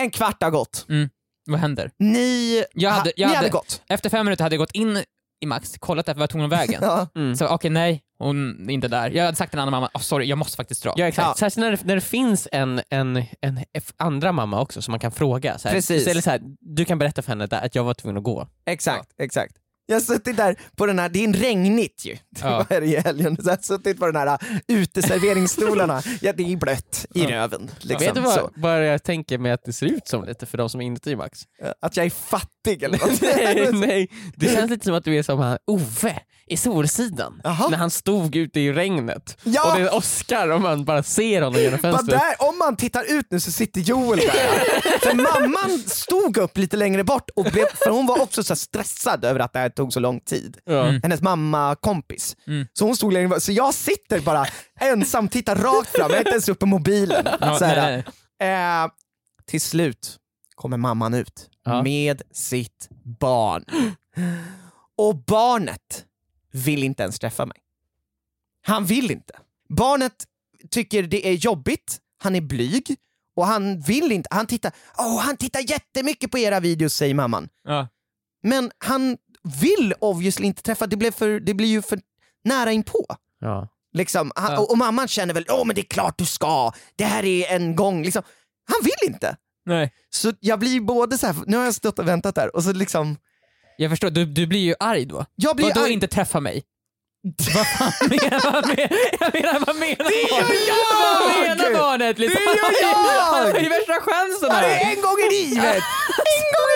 [0.00, 0.86] En kvart har gått.
[1.46, 1.90] Vad händer?
[1.98, 3.82] Ni, Jag hade- ha, jag ni hade- hade gått.
[3.88, 5.02] Efter fem minuter hade jag gått in
[5.40, 6.78] i Max, kollat efter vart tog hon vägen.
[6.82, 7.08] Ja.
[7.14, 7.36] Mm.
[7.36, 9.10] Så okej, nej, hon är inte där.
[9.10, 10.94] Jag hade sagt till en annan mamma, oh, sorry, jag måste faktiskt dra.
[10.96, 11.34] Ja exakt, Ja.
[11.34, 13.60] särskilt när det, när det finns en, en, en
[13.96, 15.58] andra mamma också som man kan fråga.
[15.58, 16.24] Så här, Precis.
[16.24, 18.48] Så här, du kan berätta för henne där, att jag var tvungen att gå.
[18.66, 19.56] Exakt, exakt.
[19.86, 22.16] Jag har suttit där på den här, det är en regnigt ju.
[22.42, 22.66] Ja.
[22.68, 23.36] Det i helgen?
[23.36, 26.02] Så jag har suttit på den här uh, uteserveringsstolarna.
[26.20, 27.30] ja, det är blött i Ja.
[27.30, 27.70] röven.
[27.78, 30.58] Liksom, Vet du vad, vad jag tänker mig att det ser ut som lite för
[30.58, 31.40] de som är inuti Max?
[31.82, 33.20] Att jag är fattig eller något.
[33.22, 37.40] nej, nej, det känns lite som att du är som han Ove i Solsidan.
[37.44, 37.68] Jaha.
[37.68, 39.38] När han stod ute i regnet.
[39.44, 39.72] Ja.
[39.72, 42.20] Och det Oscar och man bara ser honom genom fönstret.
[42.20, 45.00] där, om man tittar ut nu så sitter Joel där.
[45.00, 49.24] för mamman stod upp lite längre bort, och blev, för hon var också så stressad
[49.24, 50.58] över att det här tog så lång tid.
[50.64, 50.88] Ja.
[50.88, 51.00] Mm.
[51.02, 52.36] Hennes mamma kompis.
[52.46, 52.66] Mm.
[52.72, 54.46] Så hon stod längre så jag sitter bara
[54.80, 57.28] ensam, tittar rakt fram, jag är inte ens uppe på mobilen.
[57.40, 58.04] Ja, så här, nej,
[58.40, 58.82] nej.
[58.84, 58.90] Eh,
[59.46, 60.16] till slut
[60.54, 61.82] kommer mamman ut Ja.
[61.82, 62.88] med sitt
[63.20, 63.64] barn.
[64.98, 66.04] Och barnet
[66.52, 67.56] vill inte ens träffa mig.
[68.66, 69.32] Han vill inte.
[69.68, 70.12] Barnet
[70.70, 72.96] tycker det är jobbigt, han är blyg
[73.36, 77.48] och han vill inte, han tittar, oh, han tittar jättemycket på era videos säger mamman.
[77.64, 77.88] Ja.
[78.42, 79.16] Men han
[79.60, 81.98] vill obviously inte träffa, det, blev för, det blir ju för
[82.44, 83.06] nära inpå.
[83.40, 83.68] Ja.
[83.94, 84.58] Liksom, han, Ja.
[84.58, 87.52] och, och mamman känner väl, åh men det är klart du ska, det här är
[87.56, 88.02] en gång.
[88.02, 88.22] Liksom.
[88.68, 89.36] Han vill inte.
[89.66, 89.92] nej.
[90.10, 92.72] Så jag blir både så här, nu har jag stått och väntat där och så
[92.72, 93.16] liksom,
[93.76, 95.24] Jag förstår, du, du blir ju arg då.
[95.34, 95.92] jag blir Vadå arg.
[95.92, 96.62] inte träffa mig?
[97.54, 98.76] vad fan menar vad men-
[99.20, 101.20] Jag menar, vad menar Det gör jag!
[101.20, 102.18] Vad menar barnet?
[102.18, 102.40] Liksom?
[102.44, 102.94] Det gör jag!
[103.24, 104.86] Han har ju värsta chansen Ja, det här!
[104.86, 105.82] är en gång i livet!
[106.36, 106.70] En gång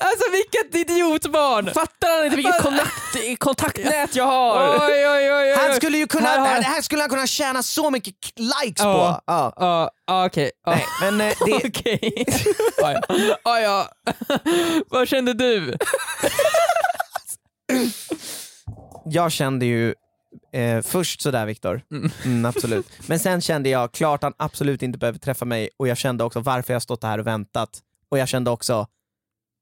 [0.00, 1.74] Alltså vilket idiotbarn!
[1.74, 4.68] Fattar han inte vilket kontakt, kontaktnät jag har?
[4.74, 5.54] Oj, oj, oj.
[5.56, 8.30] Han skulle ju kunna, Här har- det här skulle han kunna tjäna så mycket k-
[8.64, 8.88] likes på.
[8.88, 9.22] Ja.
[9.56, 10.50] Ja, ja, okej.
[10.66, 10.70] Ja.
[10.72, 12.24] Nej, men eh, det, Okej.
[12.76, 13.00] Ja, ja.
[13.44, 13.88] Ja, ja.
[14.90, 15.76] Vad kände du?
[19.04, 19.94] jag kände ju
[20.52, 22.10] eh, först sådär Viktor, Mm.
[22.24, 22.86] mm, absolut.
[23.06, 26.40] Men sen kände jag klart han absolut inte behöver träffa mig och jag kände också
[26.40, 27.70] varför jag stått här och väntat.
[28.10, 28.86] Och jag kände också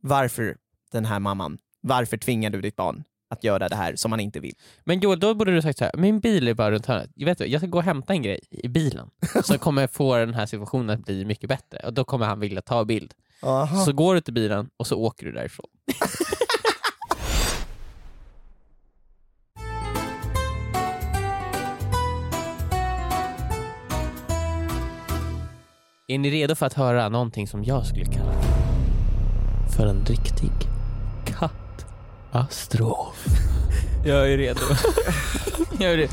[0.03, 0.57] varför
[0.93, 4.41] den här mamman, varför tvingar du ditt barn att göra det här som han inte
[4.41, 4.55] vill?
[4.85, 7.11] Men Joel, då borde du sagt så här, min bil är bara runt hörnet.
[7.15, 9.11] Jag, vet, jag ska gå och hämta en grej i bilen.
[9.45, 12.63] Så kommer få den här situationen att bli mycket bättre och då kommer han vilja
[12.63, 13.15] ta bild.
[13.43, 13.85] Aha.
[13.85, 15.67] Så går du till bilen och så åker du därifrån.
[26.09, 28.62] Är ni redo för att höra någonting som jag skulle kalla
[29.77, 30.51] för en riktig
[32.33, 33.25] katastrof?
[34.05, 34.61] Jag är redo.
[35.79, 36.13] Jag är redo.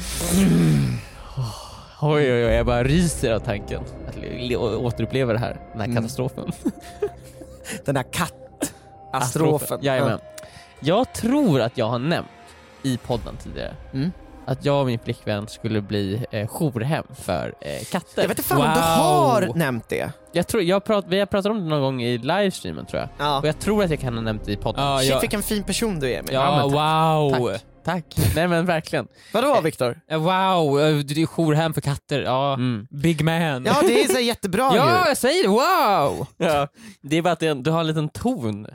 [2.01, 5.79] Oj, oj, oj, jag bara ryser av tanken att le- le- återuppleva det här, den
[5.81, 5.95] här Mm.
[5.95, 6.51] katastrofen.
[7.85, 9.79] Den här kattastrofen.
[9.81, 10.19] Jajamän.
[10.79, 12.27] Jag tror att jag har nämnt
[12.83, 14.11] i podden tidigare Mm.
[14.51, 18.21] Att jag och min flickvän skulle bli eh, jourhem för eh, katter.
[18.21, 20.11] Jag vet inte fan om du har nämnt det.
[20.31, 23.09] Jag tror, jag prat, vi har pratat om det någon gång i livestreamen tror jag.
[23.17, 23.39] Ja.
[23.39, 24.83] Och jag tror att jag kan ha nämnt det i podden.
[24.83, 26.33] Ja, Shit jag- vilken fin person du är Emil.
[26.33, 27.57] Ja, men wow!
[27.83, 28.05] Tack.
[28.35, 29.07] Nej men verkligen.
[29.33, 29.99] Vadå Viktor?
[30.07, 32.21] Ja, Wow, eh, du är jourhem för katter.
[32.21, 32.87] Ja, Mm.
[32.91, 33.65] big man.
[33.65, 35.07] Ja det är så jättebra ja ju.
[35.09, 35.49] jag säger det.
[35.49, 36.27] Wow!
[36.37, 36.67] Ja.
[37.01, 38.67] Det är bara att det, du har en liten ton.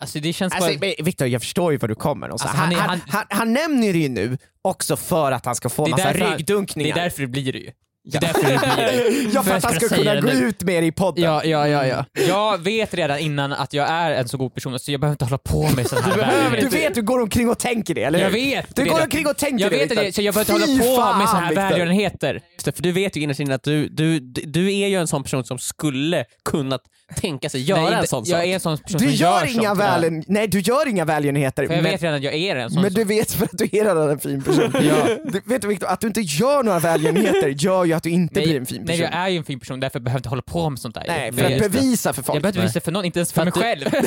[0.00, 0.92] Alltså det känns Alltså, bara...
[1.04, 2.48] Viktor, jag förstår ju var du kommer och så.
[2.48, 5.86] Alltså, han, han han, han, nämner det ju nu också för att han ska få
[5.86, 6.94] är massa han- Det är ryggdunkningar.
[6.96, 7.70] därför det blir det ju.
[8.08, 9.30] Det är därför det blir det.
[9.34, 11.24] ja, för För att han jag ska kunna gå det ut med det i podden.
[11.24, 12.04] Ja, ja, ja, ja.
[12.28, 15.24] Jag vet redan innan att jag är en så god person så jag behöver inte
[15.24, 18.02] hålla på med sån här Du, behöver, du vet, du går omkring och tänker det,
[18.02, 18.32] eller Jag hur?
[18.32, 18.88] vet Du det.
[18.90, 21.26] går omkring och tänker Jag det, vet det, så jag behöver inte hålla på med
[21.26, 21.62] fan, såna här Viktor.
[21.68, 22.40] välgörenheter.
[22.64, 25.22] Det, För du vet ju innerst inne att du, du, du är ju en sån
[25.22, 26.80] person som skulle kunnat
[27.16, 28.46] tänka sig göra Nej, en sån jag sak.
[28.48, 31.66] är en sån person Du som gör, gör inga välen, nej, du gör inga välgörenheter,
[31.66, 32.82] För jag men, vet redan att jag är en sån.
[32.82, 34.70] men du vet för att du är redan en fin person.
[34.82, 35.06] Ja.
[35.24, 38.34] du, vet du Viktor, att du inte gör några välgörenheter gör ju att du inte
[38.40, 39.00] nej, blir en fin nej, person.
[39.00, 41.04] jag är ju en fin person därför behöver jag inte hålla på med sånt där.
[41.06, 42.36] Nej, för att bevisa för folk.
[42.36, 44.04] Jag behöver inte visa för någon, inte ens för, För mig du- själv.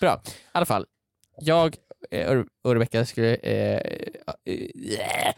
[0.00, 0.86] Bra, i alla fall.
[1.40, 1.76] Jag
[2.10, 3.34] eh, och och Rebecca skulle...
[3.34, 3.80] Eh,
[4.44, 5.32] eh,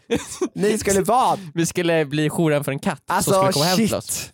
[0.53, 1.39] Ni skulle vad?
[1.53, 4.31] vi skulle bli jouren för en katt som Alltså skulle komma hem till oss.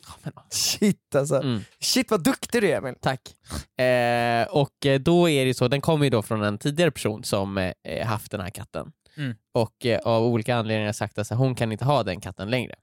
[0.50, 0.80] shit.
[0.80, 1.36] Shit alltså.
[1.36, 1.62] Mm.
[1.80, 2.94] Shit vad duktig du är Emil.
[3.02, 3.22] Tack.
[3.80, 7.24] Eh, och eh, då är det så, den kommer ju då från en tidigare person
[7.24, 8.92] som eh, haft den här katten.
[9.18, 9.36] Mm.
[9.52, 12.50] Och eh, av olika anledningar sagt att så här, hon kan inte ha den katten
[12.50, 12.76] längre.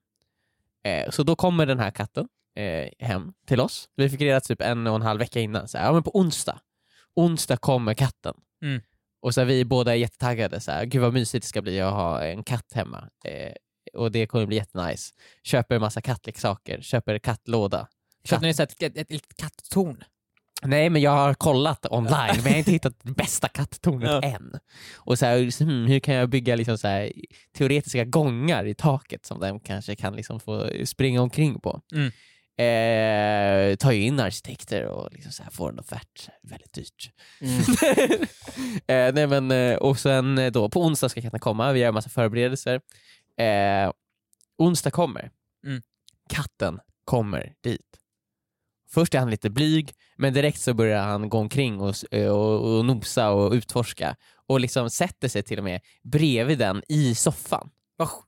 [0.84, 3.88] Eh, så då kommer den här katten eh, hem till oss.
[3.96, 6.18] Vi fick reda typ en och en halv vecka innan, så här, ja men på
[6.18, 6.60] onsdag,
[7.16, 8.34] onsdag kommer katten.
[8.62, 8.82] Mm.
[9.22, 11.80] Och så här, vi båda är jättetaggade, så här, gud vad mysigt det ska bli
[11.80, 13.08] att ha en katt hemma.
[13.24, 13.52] Eh,
[13.94, 15.14] och det kommer bli jättenice.
[15.42, 17.88] Köper en massa kattleksaker, köper kattlåda.
[18.24, 20.04] Köpte ni så här ett, ett, ett katttorn?
[20.64, 24.22] Nej men jag har kollat online men jag har inte hittat bästa katttornet Ja.
[24.22, 24.52] än.
[24.96, 27.12] Och så här, hmm, hur kan jag bygga liksom så här,
[27.56, 31.80] teoretiska gångar i taket som den kanske kan liksom få springa omkring på.
[31.94, 32.10] Mm.
[32.56, 37.10] Eh, tar ju in arkitekter och liksom så här får en offert, väldigt dyrt.
[37.40, 37.60] Mm.
[38.86, 41.88] eh, nej men, eh, och sen eh, då, på onsdag ska katten komma, vi gör
[41.88, 42.80] en massa förberedelser.
[43.40, 43.92] Eh,
[44.58, 45.30] onsdag kommer,
[45.66, 45.82] Mm.
[46.28, 47.80] katten kommer dit.
[48.94, 52.84] Först är han lite blyg, men direkt så börjar han gå omkring och, och, och
[52.84, 54.16] nosa och utforska
[54.48, 57.70] och liksom sätter sig till och med bredvid den i soffan.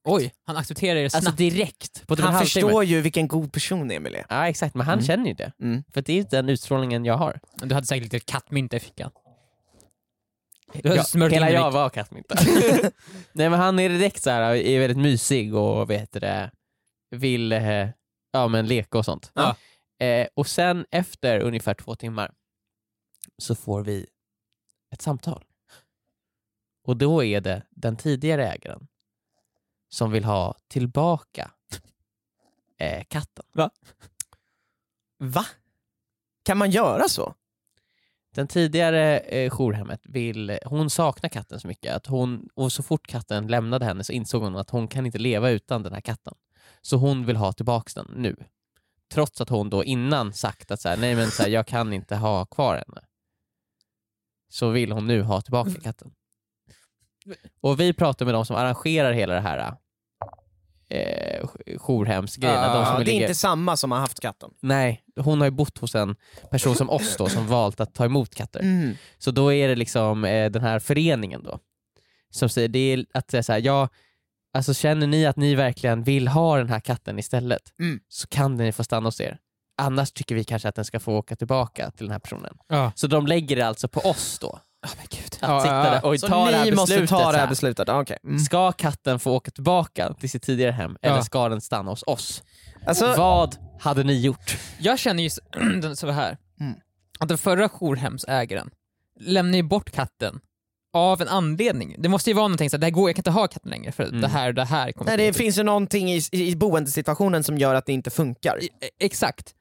[0.05, 1.27] Oj, han accepterar det snabbt.
[1.27, 2.07] Alltså direkt.
[2.07, 4.27] På typ Han förstår ju vilken god person Emil är.
[4.29, 5.07] Ja exakt, men han Mm.
[5.07, 5.53] känner ju det.
[5.63, 5.85] Mm.
[5.95, 7.41] För det är den utstrålningen jag har.
[7.63, 9.11] du hade säkert lite kattmynta i fickan.
[10.73, 12.35] Du hade Ja, smört hela jag var kattmynta.
[13.33, 16.51] Nej men han är direkt så här, är väldigt mysig och vet det,
[17.11, 17.89] vill eh,
[18.33, 19.31] ja, men leka och sånt.
[19.35, 19.57] Ja.
[19.99, 22.35] Eh, och sen efter ungefär två timmar
[23.39, 24.07] så får vi
[24.91, 25.45] ett samtal.
[26.85, 28.89] Och då är det den tidigare ägaren
[29.89, 31.51] som vill ha tillbaka
[32.79, 33.45] eh, katten.
[35.19, 35.47] Va?
[36.43, 37.35] Kan man göra så?
[38.35, 43.07] Den tidigare eh, jourhemmet vill, hon saknar katten så mycket att hon, och så fort
[43.07, 46.35] katten lämnade henne så insåg hon att hon kan inte leva utan den här katten.
[46.83, 48.37] Så hon vill ha tillbaks den nu.
[49.13, 51.93] Trots att hon då innan sagt att så här, nej men så här, jag kan
[51.93, 53.01] inte ha kvar henne.
[54.49, 56.11] Så vill hon nu ha tillbaka katten.
[57.61, 59.77] Och vi pratar med de som arrangerar hela det här
[60.89, 62.75] eh, jourhemsgrejerna.
[62.75, 63.21] de som Ja, det är ligger...
[63.21, 64.51] inte samma som har haft katten.
[64.61, 66.17] Nej, hon har ju bott hos en
[66.51, 68.61] person som oss då som valt att ta emot katter.
[68.61, 68.95] Mm.
[69.19, 71.59] Så då är det liksom eh, den här föreningen då
[72.31, 73.89] som säger det är att säga så här, ja,
[74.57, 78.01] alltså känner ni att ni verkligen vill ha den här katten istället Mm.
[78.09, 79.39] så kan den få stanna hos er.
[79.79, 82.57] Annars tycker vi kanske att den ska få åka tillbaka till den här personen.
[82.69, 82.93] Ja.
[82.95, 84.49] Så de lägger det alltså på oss då.
[84.49, 85.39] Oh, men gud.
[85.41, 87.09] Att Ja, sitta där och Så ta det här ni måste beslutet.
[87.11, 87.89] ta det här beslutet?
[87.89, 88.19] Ah, okej.
[88.25, 88.39] Mm.
[88.39, 91.09] Ska katten få åka tillbaka till sitt tidigare hem Ja.
[91.11, 92.43] eller ska den stanna hos oss?
[92.87, 94.57] Alltså, Vad hade ni gjort?
[94.79, 95.31] Jag känner ju
[95.97, 96.75] så här, Mm.
[97.19, 98.71] att den förra jourhemsägaren
[99.21, 100.41] lämnar ju bort katten
[100.97, 101.95] av en anledning.
[101.99, 103.71] Det måste ju vara någonting så att det här går, jag kan inte ha katten
[103.71, 104.21] längre för Mm.
[104.21, 107.59] det här det här kommer nej, det inte- finns ju någonting i, i boendesituationen som
[107.59, 108.59] gör att det inte funkar.
[108.63, 109.55] I- e- Exakt.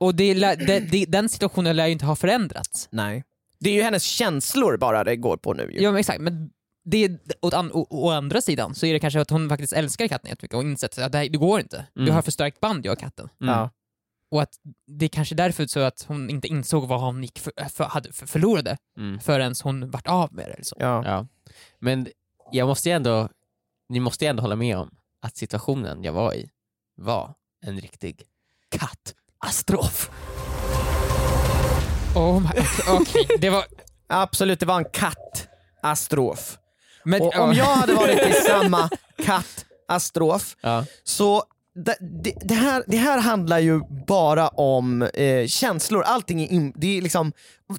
[0.00, 2.88] Och det, det, det, den situationen lär ju inte ha förändrats.
[2.90, 3.24] Nej.
[3.60, 5.82] Det är ju hennes känslor bara det går på nu ju.
[5.82, 6.50] Ja men exakt, men
[6.84, 10.08] det, åt an, å, å andra sidan så är det kanske att hon faktiskt älskar
[10.08, 11.86] katten jättemycket och insett att det, här, det går inte.
[11.94, 12.14] Du Mm.
[12.14, 13.28] har för starkt band jag och katten.
[13.42, 13.54] Mm.
[13.54, 13.70] Ja.
[14.36, 14.54] Och att
[14.86, 18.12] det är kanske därför så att hon inte insåg vad hon gick för, för, hade,
[18.12, 19.20] för, förlorade Mm.
[19.20, 20.52] förrän hon vart av med det.
[20.52, 20.76] Eller så.
[20.78, 21.02] Ja.
[21.04, 21.26] Ja.
[21.78, 22.08] Men
[22.52, 23.28] jag måste ju ändå,
[23.88, 24.90] ni måste ju ändå hålla med om
[25.22, 26.50] att situationen jag var i
[26.96, 27.34] var
[27.66, 28.22] en riktig
[28.70, 30.10] katastrof.
[32.14, 32.48] Oh my,
[32.88, 33.64] okej, det var...
[34.08, 36.58] Absolut, det var en katastrof.
[37.04, 38.88] Men, Och om jag hade varit i samma
[39.24, 40.84] katastrof Ja.
[41.04, 41.42] så
[41.84, 46.72] det, det, det, här, det här handlar ju bara om eh, känslor, allting är, in,
[46.76, 47.32] det är liksom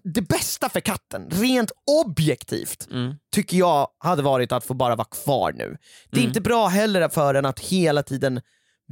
[0.04, 1.72] det bästa för katten, rent
[2.06, 3.14] objektivt Mm.
[3.32, 5.78] tycker jag hade varit att få bara vara kvar nu.
[6.12, 6.28] Det är Mm.
[6.30, 8.42] inte bra heller för den att hela tiden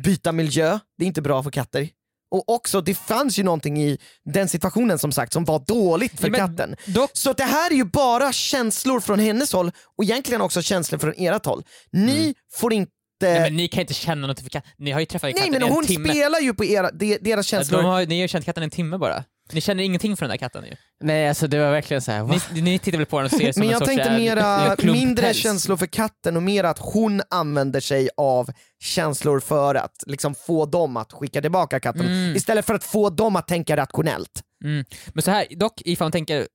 [0.03, 1.89] byta miljö, det är inte bra för katter.
[2.31, 3.97] Och också, det fanns ju någonting i
[4.33, 6.75] den situationen som sagt som var dåligt för Ja, katten.
[6.85, 10.99] dock, Så det här är ju bara känslor från hennes håll och egentligen också känslor
[10.99, 11.63] från ert håll.
[11.91, 12.91] Ni får inte...
[13.21, 14.71] nej, men ni kan inte känna något för katten.
[14.77, 16.09] Ni har ju träffat Nej katten men i en hon timme.
[16.09, 17.81] spelar ju på era, de, deras känslor.
[17.81, 19.23] De har, ni har ju känt katten en timme bara.
[19.51, 20.75] Ni känner ingenting för den där katten ju.
[21.03, 22.23] Nej alltså det var verkligen så här.
[22.23, 22.39] va?
[22.53, 24.17] Ni, ni tittar väl på den och ser det som Men en jag sorts tänkte
[24.17, 25.37] mera, mindre päls.
[25.37, 28.49] känslor för katten och mer att hon använder sig av
[28.83, 32.05] känslor för att liksom få dem att skicka tillbaka katten.
[32.05, 32.35] Mm.
[32.35, 34.41] Istället för att få dem att tänka rationellt.
[34.63, 34.85] Mm.
[35.07, 36.47] Men så här, dock ifall man tänker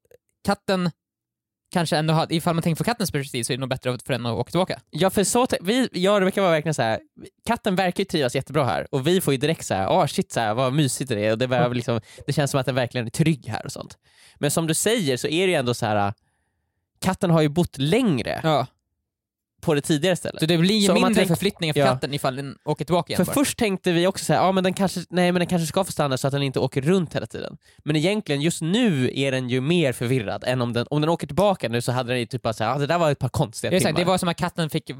[0.47, 0.91] katten
[1.71, 4.13] kanske ändå har, ifall man tänker från kattens perspektiv så är det nog bättre för
[4.13, 4.81] den att åka tillbaka.
[4.91, 7.01] Ja för så, vi, jag och Rebecka var verkligen så här.
[7.47, 10.33] katten verkar ju trivas jättebra här och vi får ju direkt så här, åh shit
[10.33, 12.75] så här, vad mysigt det är och det, var liksom, det känns som att den
[12.75, 13.99] verkligen är trygg här och sånt.
[14.39, 16.13] Men som du säger så är det ju ändå så här.
[17.01, 18.67] katten har ju bott längre Ja.
[19.61, 20.41] På det tidigare stället.
[20.41, 21.87] Så det blir ju Så mindre tänk- förflyttningar för Ja.
[21.87, 23.45] katten ifall den åker tillbaka igen För bara.
[23.45, 25.85] först tänkte vi också så här, ja men den kanske, nej men den kanske ska
[25.85, 27.57] få stanna så att den inte åker runt hela tiden.
[27.85, 31.27] Men egentligen just nu är den ju mer förvirrad än om den, om den åker
[31.27, 33.29] tillbaka nu så hade den ju typ bara såhär, ja det där var ett par
[33.29, 33.91] konstiga Det, är timmar.
[33.91, 34.91] sagt, det var som att katten fick,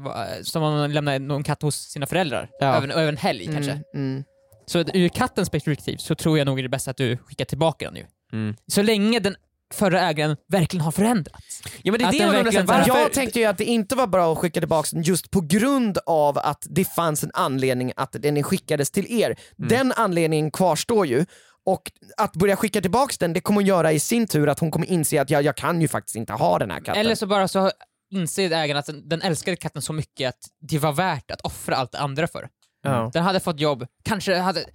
[0.43, 2.75] som om man lämnade någon katt hos sina föräldrar, Ja.
[2.75, 3.71] över, över en helg kanske.
[3.71, 4.23] Mm, mm.
[4.65, 7.85] Så ur kattens perspektiv så tror jag nog det är bäst att du skickar tillbaka
[7.85, 8.05] den nu.
[8.33, 8.55] Mm.
[8.67, 9.35] Så länge den
[9.73, 11.61] förra ägaren verkligen har förändrats.
[11.83, 12.87] Ja men det är Att det undrar, verkligen- varför?
[12.87, 15.97] Jag tänkte ju att det inte var bra att skicka tillbaka den just på grund
[16.05, 19.25] av att det fanns en anledning att den skickades till er.
[19.25, 19.35] Mm.
[19.69, 21.25] Den anledningen kvarstår ju
[21.65, 24.71] Och att börja skicka tillbaks den, det kommer hon göra i sin tur att hon
[24.71, 26.99] kommer inse att jag, jag kan ju faktiskt inte ha den här katten.
[27.01, 27.71] Eller så bara så
[28.11, 31.75] inser ägaren att den, den älskade katten så mycket att det var värt att offra
[31.75, 32.49] allt det andra för.
[32.83, 33.09] Ja.
[33.13, 34.65] Den hade fått jobb, kanske hade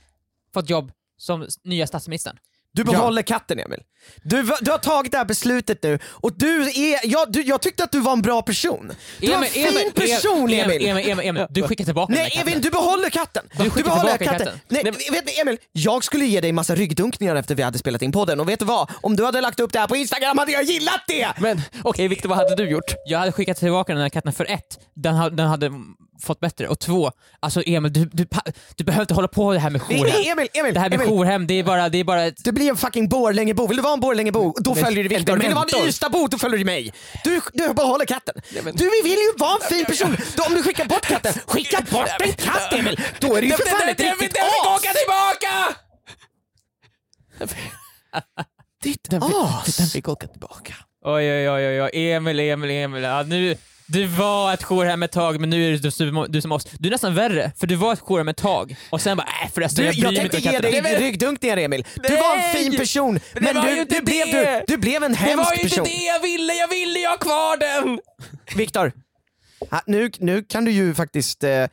[0.55, 2.37] fått jobb som nya statsministern.
[2.77, 3.81] Du behåller katten Emil.
[4.23, 7.85] Du, du har tagit det här beslutet nu och du är, ja, du, jag tyckte
[7.85, 8.93] att du var en bra person.
[9.21, 10.89] Du var en fin person Emil, Emil!
[10.89, 12.49] Emil, Emil, Emil, du skickar tillbaka den Nej katten.
[12.49, 13.45] Emil, du behåller katten!
[13.59, 14.61] Du skickar behåller tillbaka katten.
[14.69, 18.13] Nej, vet du Emil, jag skulle ge dig massa ryggdunkningar efter vi hade spelat in
[18.13, 18.91] podden och vet du vad?
[19.01, 21.29] Om du hade lagt upp det här på Instagram hade jag gillat det!
[21.39, 22.95] Men okej Viktor, vad hade du gjort?
[23.07, 25.71] Jag hade skickat tillbaka den här katten för ett, den, ha, den hade
[26.23, 26.69] fått bättre.
[26.69, 28.27] Och två, alltså Emil, du, du,
[28.77, 30.39] du behöver inte hålla på det här med jourhem.
[30.39, 31.09] Emil, Emil, Det här med Emil.
[31.13, 32.45] jourhem, det är bara, det är bara ett...
[32.45, 33.67] Du blir en fucking Borlängebo.
[33.67, 35.37] Vill du vara en Borlängebo, då Men- följer du Viktor.
[35.37, 35.89] Vill du vara en.
[35.89, 36.93] Ystadbo, då följer du mig.
[37.25, 38.35] Du, du behåller katten.
[38.65, 40.17] men- Du vill ju vara en fin person.
[40.37, 43.01] Då, om du skickar bort katten, skicka bort en katt Emil!
[43.21, 44.83] Då är det ju för fan ett riktigt as!
[44.83, 45.77] tillbaka!
[48.83, 49.77] Ditt Den as!
[49.77, 50.75] den fick åka tillbaka.
[51.05, 51.91] Oj, oj, oj, oj.
[52.13, 53.03] Emil, Emil, Emil.
[53.03, 56.53] Ja, nu, du var ett jourhem ett tag, men nu är det du, du som
[56.53, 56.65] oss.
[56.79, 59.51] Du är nästan värre, för du var ett jourhem ett tag, och sen bara äh,
[59.55, 61.85] förresten, Du, jag bryr jag mig tänkte inte om ge dig ryggdunkningar Emil.
[61.95, 64.65] Du var en fin person, men var ju du, inte du, blev, det.
[64.67, 65.87] du, du blev en hemsk person.
[66.07, 68.01] jag ville, jag ville ju ha kvar den!
[68.57, 68.93] Viktor,
[69.87, 71.45] nu, nu kan du ju faktiskt...
[71.45, 71.67] Eh,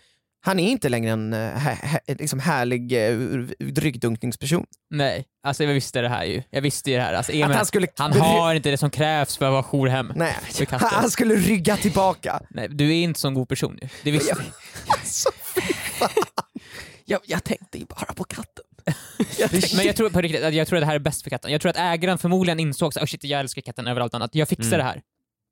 [0.45, 3.17] han är inte längre en eh, hä, hä, liksom härlig eh,
[3.59, 4.65] ryggdunkningsperson.
[4.89, 6.43] Nej, alltså jag visste det här ju.
[6.49, 7.13] Jag visste ju det här.
[7.13, 10.11] Alltså, Emil, Att han skulle- han har inte det som krävs för att vara jourhem.
[10.15, 10.35] Nej,
[10.79, 12.41] han skulle rygga tillbaka.
[12.49, 13.87] Nej, du är inte så en god person ju.
[14.03, 14.37] Det visste jag.
[14.99, 15.29] Alltså,
[17.05, 18.63] Jag, jag tänkte ju bara på katten.
[19.75, 21.51] Men jag tror på riktigt att jag tror att det här är bäst för katten.
[21.51, 24.35] Jag tror att ägaren förmodligen insåg att oh shit, jag älskar katten över allt annat.
[24.35, 24.77] Jag fixar Mm.
[24.77, 25.01] det här.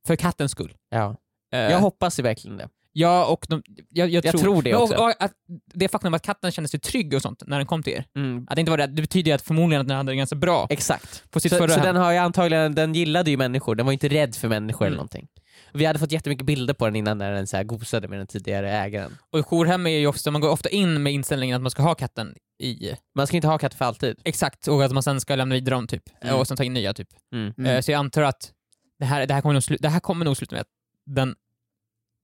[0.08, 0.74] För kattens skull.
[0.90, 1.16] Ja.
[1.54, 2.70] Eh, Jag hoppas verkligen det.
[2.94, 4.96] Ja, och de, jag, jag, Jag tror det också.
[4.96, 5.32] Och, och, att
[5.74, 8.06] det faktum att katten kände sig trygg och sånt när den kom till er.
[8.16, 8.46] Mm.
[8.50, 10.68] Att det inte var det, det betyder att förmodligen att den hade det ganska bra
[10.70, 11.24] Exakt.
[11.32, 14.36] på sitt Så, så den har antagligen, den gillade ju människor, den var inte rädd
[14.36, 14.88] för människor Mm.
[14.88, 15.28] eller någonting.
[15.74, 18.28] Vi hade fått jättemycket bilder på den innan när den så här gosade med den
[18.28, 19.18] tidigare ägaren.
[19.32, 21.96] Och jourhem är ju ofta, man går ofta in med inställningen att man ska ha
[21.96, 24.20] katten i, Man ska inte ha katt för alltid.
[24.26, 26.04] exakt, och att man sen ska lämna vidare dem typ.
[26.22, 26.36] Mm.
[26.36, 27.08] Och sen ta in nya typ.
[27.34, 27.66] Mm.
[27.66, 28.52] Eh, Så jag antar att
[29.00, 30.68] det här, det, här kommer nog det här kommer nog sluta med att
[31.06, 31.36] den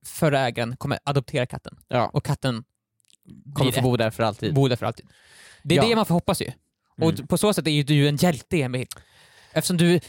[0.07, 1.77] förra ägaren kommer adoptera katten.
[1.87, 2.09] Ja.
[2.13, 2.63] Och katten
[3.53, 4.53] Kommer få bo där för alltid.
[4.53, 5.05] bo där för alltid.
[5.63, 5.89] Det är Ja.
[5.89, 6.51] det man får hoppas ju.
[7.01, 7.09] Mm.
[7.23, 8.87] Och på så sätt är ju du en hjälte Emil.
[9.53, 9.99] Eftersom du...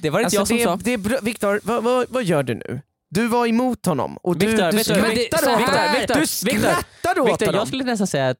[0.00, 1.10] Det var inte Alltså, jag som det, sa.
[1.16, 2.80] det Viktor, vad, vad, vad gör du nu?
[3.10, 5.10] Du var emot honom och du, Viktor, du skrattade
[5.54, 6.20] åt honom.
[6.20, 7.58] Du skrattade åt Victor, honom.
[7.58, 8.38] jag skulle nästan säga att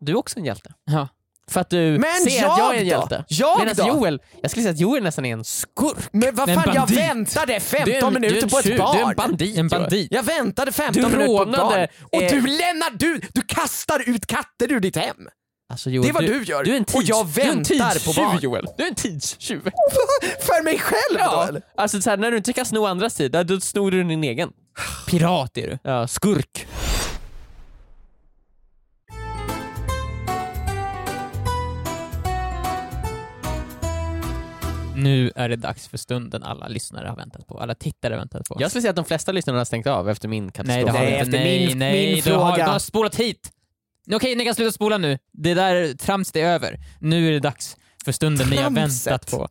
[0.00, 0.74] du är också en hjälte.
[0.84, 1.08] Ja.
[1.52, 2.90] För att du Men ser jag att jag är en då?
[2.90, 3.24] hjälte.
[3.28, 3.86] Jag Medan då?
[3.88, 5.96] Joel, jag skulle säga att Joel nästan är en skurk.
[6.12, 8.96] Men vad fan, jag väntade 15 Du är en- du minuter en på ett barn.
[8.96, 9.58] Du är en bandit.
[9.58, 10.08] En bandit.
[10.10, 11.86] Jag väntade 15 Du minuter på ett barn.
[12.12, 15.16] Och eh, du lämnar, du, du kastar ut katter ur ditt hem.
[15.72, 16.64] Alltså, Joel, Det är vad du gör.
[16.64, 18.38] Du är en Och tids, jag du är en väntar på barn.
[18.42, 18.66] Joel.
[18.76, 19.60] Du är en tidstjuv.
[20.40, 21.62] För mig själv då Ja, eller?
[21.76, 24.48] alltså så här, när du inte kan sno andras tid, då snor du din egen.
[25.08, 25.78] Pirat är du.
[25.82, 26.66] Ja, skurk.
[35.02, 37.58] Nu är det dags för stunden alla lyssnare har väntat på.
[37.60, 38.56] Alla tittare har väntat på.
[38.60, 40.76] Jag skulle säga att de flesta lyssnare har stängt av efter min katastrof.
[40.76, 42.64] nej, det har Nej, efter Nej, min- nej, min du har, fråga.
[42.66, 43.50] du har spolat hit.
[44.12, 45.18] Okej, ni kan sluta spola nu.
[45.32, 46.78] Det där tramset är över.
[47.00, 49.48] Nu är det dags för stunden ni har väntat på.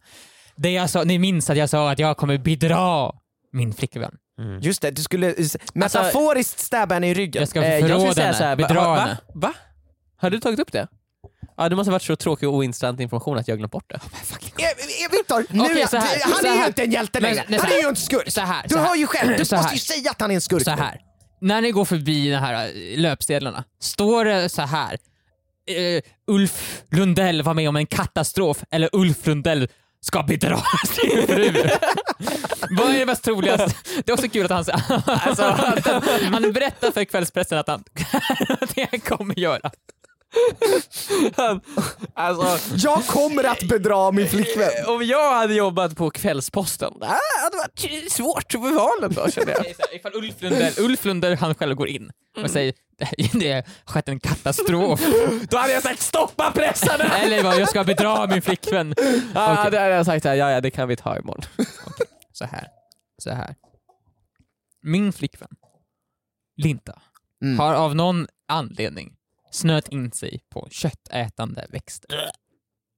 [0.55, 3.11] Det jag sa, ni minns att jag sa att jag kommer bedra
[3.53, 4.15] min flickvän.
[4.39, 4.59] Mm.
[4.59, 5.35] Just det, du skulle
[5.73, 7.39] metaforiskt stäbba henne i ryggen.
[7.41, 9.17] Jag ska Eh, jag förråda säga henne, så här, va, bedra va, henne.
[9.33, 9.53] va?
[10.17, 10.87] Har du tagit upp det?
[11.57, 13.95] Ja, det måste ha varit så tråkig och ointressant information att jag glömt bort det.
[13.95, 16.67] Eh, Viktor, nu Okej, är- så här, han så är ju här.
[16.67, 17.45] inte en hjälte Men- längre.
[17.47, 17.83] nej, så Han är här.
[17.83, 18.31] ju en skurk.
[18.31, 18.87] Så här, Du så här.
[18.87, 19.73] hör ju själv, du Så måste här.
[19.75, 20.63] ju säga att han är en skurk.
[20.63, 20.99] Så här.
[21.41, 24.97] När ni går förbi de här eh, löpsedlarna, står det så här.
[25.69, 29.69] Eh, Ulf Lundell var med om en katastrof, eller Ulf Lundell
[30.01, 31.69] ska bedra sin fru.
[32.69, 33.73] Vad är det mest troligaste?
[34.05, 35.43] Det är också kul att han, alltså,
[36.31, 37.83] han berättar för kvällspressen att han,
[38.75, 39.71] det han kommer göra.
[42.13, 44.69] Alltså, Jag kommer att bedra min flickvän.
[44.87, 49.65] om jag hade jobbat på Kvällsposten, det hade varit svårt att bevara då känner jag.
[49.95, 52.11] Ifall Ulf Lundell, Ulf Lundell han själv går in
[52.43, 52.73] och säger
[53.39, 53.63] det har
[53.93, 55.01] skett en katastrof.
[55.49, 57.17] Då hade jag sagt stoppa pressarna!
[57.17, 58.93] Eller vad, jag ska bedra min flickvän.
[59.35, 59.71] Ja, Okej.
[59.71, 61.41] det hade jag sagt, så här, ja, ja det kan vi ta imorgon.
[62.31, 62.67] så här.
[63.23, 63.55] Så här.
[64.83, 65.49] Min flickvän,
[66.57, 67.01] Linda,
[67.43, 67.59] Mm.
[67.59, 69.13] har av någon anledning
[69.51, 72.29] snöat in sig på köttätande växter.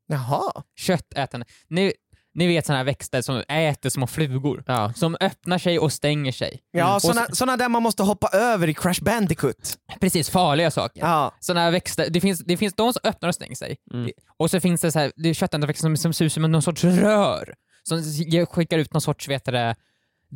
[0.08, 0.64] Jaha.
[0.76, 1.45] Köttätande.
[1.68, 1.91] Nu,
[2.36, 4.64] Ni vet såna här växter som äter små flugor.
[4.68, 4.93] Ja.
[4.95, 6.60] Som öppnar sig och stänger sig.
[6.72, 9.78] Ja, såna, såna där man måste hoppa över i Crash Bandicoot.
[9.99, 11.01] Precis, farliga saker.
[11.01, 11.34] Ja.
[11.39, 13.78] Såna här växter, det finns, det finns de som öppnar och stänger sig.
[13.93, 14.12] Mm.
[14.38, 16.51] Och så finns det, så här, det är köttätande växter som, som ser ut som
[16.51, 17.54] någon sorts rör.
[17.84, 18.04] Som
[18.45, 19.76] skickar ut någon sorts, vet det,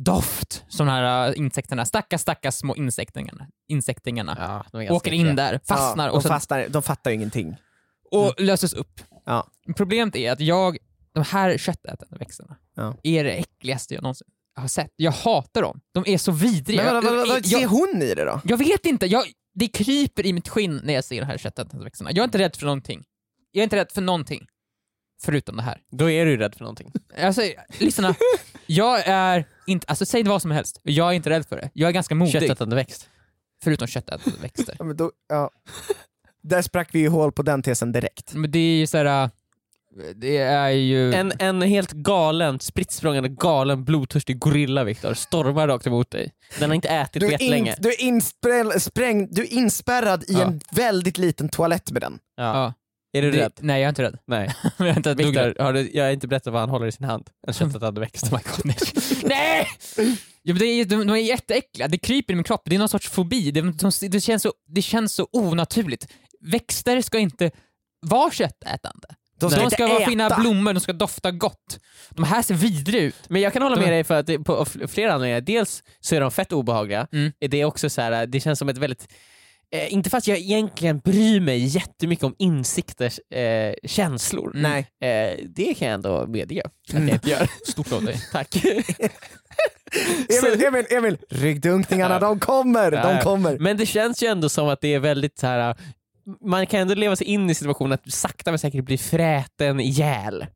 [0.04, 0.64] doft.
[0.68, 4.36] Som de här äh, insekterna, stackars stackars små insektingarna, insektingarna.
[4.72, 7.56] Ja, de åker in där, fastnar ja, och, och så, fastnar, de fattar ju ingenting.
[8.10, 9.00] och löses upp.
[9.24, 9.48] Ja.
[9.76, 10.78] Problemet är att jag,
[11.12, 12.96] de här köttätande växterna, Ja.
[13.02, 14.28] är det äckligaste jag någonsin
[14.58, 14.92] har sett.
[14.96, 15.80] Jag hatar dem.
[15.92, 16.84] De är så vidriga.
[16.84, 18.40] Men vad, vad, vad, jag, ser hon i det då?
[18.44, 19.24] jag vet inte, jag,
[19.54, 22.10] det kryper i mitt skinn när jag ser de här köttätande växterna.
[22.10, 23.04] Jag är inte rädd för någonting.
[23.52, 24.46] Jag är inte rädd för någonting.
[25.22, 25.80] Förutom det här.
[25.90, 26.92] Då är du ju rädd för någonting.
[27.18, 27.42] Alltså,
[27.78, 28.14] lyssna.
[28.70, 31.70] Jag är inte, alltså säg vad som helst, jag är inte rädd för det.
[31.72, 32.32] Jag är ganska modig.
[32.32, 33.08] Köttätande växt.
[33.64, 34.76] Förutom köttätande växter.
[34.78, 35.50] Ja, men då, ja.
[36.42, 38.34] Där sprack vi ju hål på den tesen direkt.
[38.34, 39.30] Men det är ju såhär, äh,
[40.14, 41.14] det är ju...
[41.14, 43.00] En, en helt galen, spritt
[43.38, 46.32] galen, blodtörstig gorilla Viktor stormar rakt emot dig.
[46.58, 47.76] Den har inte ätit Du på jättelänge.
[47.78, 50.42] du, är inspräll, spräng, du är inspärrad i Ja.
[50.42, 52.18] en väldigt liten toalett med den.
[52.36, 52.74] Ja.
[53.18, 53.52] Är du det, rädd?
[53.60, 54.18] Nej jag är inte rädd.
[54.26, 54.54] Nej.
[54.78, 55.14] jag är inte.
[55.14, 57.30] Viktor, har du, jag har inte berättat vad han håller i sin hand.
[57.46, 58.24] En köttätande växt.
[58.24, 58.76] Oh my God, nej!
[59.24, 59.68] nej!
[60.42, 62.78] Ja, men det är, de, de är jätteäckliga, det kryper i min kropp, det är
[62.78, 66.08] någon sorts fobi, det, de, det, känns, så, det känns så onaturligt.
[66.40, 67.50] Växter ska inte
[68.06, 69.08] vara köttätande.
[69.40, 70.10] De De ska, ska, inte vara äta.
[70.10, 71.78] fina blommor, de ska dofta gott.
[72.10, 73.14] De här ser vidriga ut.
[73.28, 75.40] Men jag kan hålla De- med dig för att det, på f- flera anledningar.
[75.40, 77.06] Dels så är de fett obehagliga.
[77.12, 77.32] Mm.
[77.38, 79.08] Det är också så här, det känns som ett väldigt
[79.76, 84.52] Eh, inte fast jag egentligen bryr mig jättemycket om insikters eh, känslor.
[84.54, 84.80] Nej.
[85.02, 87.08] Eh, det kan jag ändå medge att Mm.
[87.08, 87.48] jag inte gör.
[87.70, 88.20] Stort av dig.
[88.32, 88.56] Tack.
[90.28, 93.58] Emil, Emil, Emil, ryggdunkningarna, de kommer, de kommer.
[93.58, 95.76] Men det känns ju ändå som att det är väldigt så här.
[96.44, 100.46] man kan ändå leva sig in i situationen att sakta men säkert bli fräten ihjäl.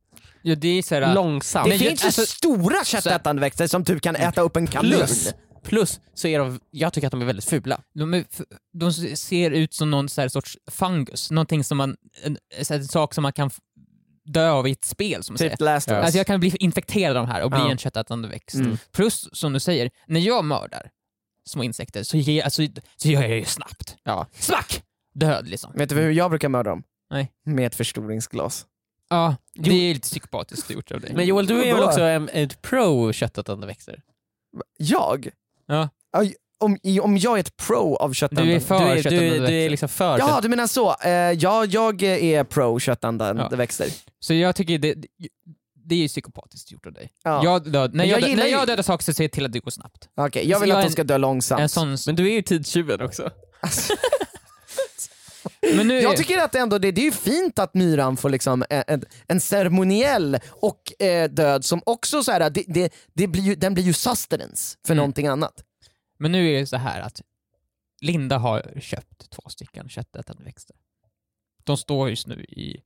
[0.41, 1.65] Ja, det är såhär, Långsamt.
[1.65, 4.91] Det Men finns ju alltså- stora köttätande växter som typ kan äta upp en kanin.
[4.91, 5.33] plus,
[5.63, 7.81] plus så är de, jag tycker att de är väldigt fula.
[7.93, 8.25] de, är,
[8.73, 12.37] de ser ut som någon så här sorts fungus, någonting som man, en,
[12.69, 13.49] en sak som man kan
[14.25, 15.35] dö av i ett spel som.
[15.35, 15.93] Typ Last of.
[15.97, 17.71] Alltså jag kan bli infekterad av de här och bli Ja.
[17.71, 18.55] en köttätande växt.
[18.55, 18.77] Mm.
[18.91, 20.89] Plus, som du säger, när jag mördar
[21.49, 22.61] små insekter så, ger, alltså,
[22.95, 23.95] så gör jag det ju snabbt.
[24.03, 24.27] Ja.
[24.33, 24.83] Smack!
[25.15, 25.73] Död liksom.
[25.75, 26.83] Vet du hur jag brukar mörda dem?
[27.09, 27.31] Nej.
[27.45, 28.65] Med ett förstoringsglas.
[29.09, 31.13] Ja, det är lite psykopatiskt gjort av dig.
[31.13, 34.01] Men Joel, du är väl också en, ett pro köttätande växter?
[34.77, 35.29] Jag?
[35.67, 35.89] Ja.
[36.17, 39.47] Aj, Om, om jag är ett pro av köttätande Du är för Du är, du,
[39.47, 40.95] du är liksom för Ja, du menar så.
[41.03, 43.57] Eh, ja, jag är pro köttätande Ja.
[43.57, 43.87] växter.
[44.19, 44.95] Så jag tycker det,
[45.85, 47.09] det är ju psykopatiskt gjort av dig.
[47.23, 47.43] Ja.
[47.43, 49.51] Jag död, när Men jag, jag när jag dödar saker så ser jag till att
[49.51, 50.09] det går snabbt.
[50.15, 51.61] Okej, jag Så vill jag att de ska dö långsamt.
[51.61, 51.97] En sån...
[52.05, 53.29] Men du är ju tidstjuven också.
[55.75, 58.65] Men nu, Jag tycker att ändå det, det är ju fint att myran får liksom
[58.69, 63.55] en, en, ceremoniell och eh, död som också så här, det, det, det blir ju,
[63.55, 64.97] den blir ju sustenance för Mm.
[64.97, 65.63] någonting annat.
[66.19, 67.21] men nu är det så här att
[68.01, 70.75] Linda har köpt två stycken köttätande växter.
[71.63, 72.81] De står just nu i,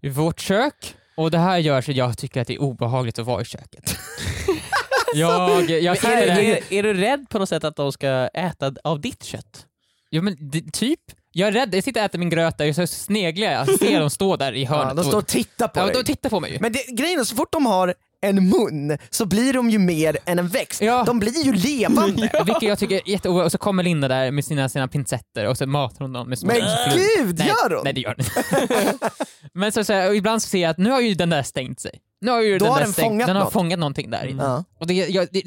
[0.00, 3.26] i vårt kök och det här gör så jag tycker att det är obehagligt att
[3.26, 3.96] vara i köket.
[5.14, 9.00] jag, jag är, är, är du rädd på något sätt att de ska äta av
[9.00, 9.66] ditt kött?
[10.10, 11.00] Ja, men det, typ.
[11.32, 14.00] Jag är rädd, jag sitter och äter min gröta och så sneglar jag, jag ser
[14.00, 14.88] dem stå där i hörnet.
[14.88, 15.94] Ja, de står och tittar på ja, dig.
[15.94, 16.58] de tittar på mig.
[16.60, 20.18] Men det, grejen är, så fort de har en mun så blir de ju mer
[20.24, 20.82] än en växt.
[20.82, 21.04] Ja.
[21.06, 22.30] De blir ju levande.
[22.44, 23.46] Vilket jag tycker är jätteobehagligt.
[23.46, 26.38] Och så kommer Linda där med sina, sina pincetter och så matar hon dem med
[26.38, 26.52] små...
[26.52, 26.60] Men
[26.94, 27.84] gud, nej, gör hon?
[27.84, 29.10] Nej det gör hon inte.
[29.52, 31.42] Men så, så här, och ibland så ser jag att nu har ju den där
[31.42, 32.00] stängt sig.
[32.20, 33.52] Nu har ju Då den har där den stängt, fångat den har något.
[33.52, 34.42] fångat någonting där inne.
[34.42, 34.64] Ja.
[34.80, 35.42] Och det, jag, det,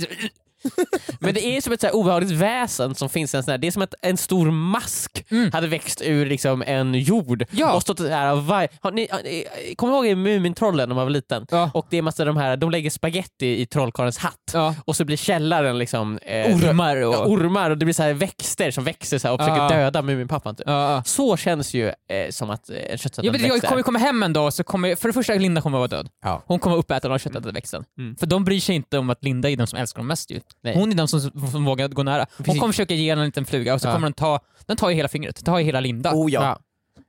[1.20, 3.68] Men det är som ett så här obehagligt väsen som finns, en sån här, det
[3.68, 5.52] är som att en stor mask Mm.
[5.52, 7.74] hade växt ur liksom en jord Ja.
[7.74, 9.46] och stått här, och vaj, har ni, har ni,
[9.76, 11.46] Kommer du ihåg Mumintrollen när man var liten?
[11.52, 14.76] ja, Och det är massa de här, de lägger spaghetti i trollkarlens hatt ja.
[14.86, 17.14] och så blir källaren liksom eh, Ormar och...
[17.14, 20.02] ja, ormar och det blir så här växter som växer så här och försöker döda
[20.02, 20.56] Muminpappan.
[20.56, 20.68] Typ.
[21.06, 21.94] Så känns ju eh,
[22.30, 24.64] som att eh, en köttätande Jag, vet, växt jag kommer komma hem en dag så
[24.64, 26.10] kommer, för det första Linda kommer vara död.
[26.46, 27.84] Hon kommer uppäta av köttätande växten.
[27.98, 28.16] Mm.
[28.16, 30.40] För de bryr sig inte om att Linda är den som älskar dem mest ju.
[30.62, 30.76] Nej.
[30.76, 32.26] Hon är den som, som vågar gå nära.
[32.38, 32.60] Hon Precis.
[32.60, 33.94] kommer försöka ge henne en liten fluga och så Ja.
[33.94, 36.12] kommer den ta, den tar ju hela fingret, tar ju hela Linda.
[36.14, 36.60] Oh ja.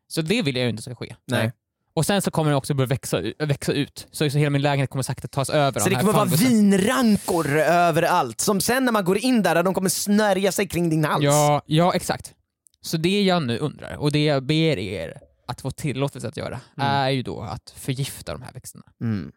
[0.09, 1.17] Så det vill jag ju inte ska ske.
[1.27, 1.53] Nej.
[1.97, 4.07] Och sen så kommer den också börja växa, växa ut.
[4.11, 8.41] Så, så hela min lägenhet kommer sakta tas över Så det kommer vara vinrankor överallt
[8.41, 11.25] som sen när man går in där, de kommer snärja sig kring din hals.
[11.25, 12.35] Ja, ja, exakt.
[12.81, 15.15] Så det jag nu undrar, och det jag ber er
[15.49, 16.89] att få tillåtelse att göra, Mm.
[16.91, 18.85] är ju då att förgifta de här växterna.
[19.01, 19.33] Mm.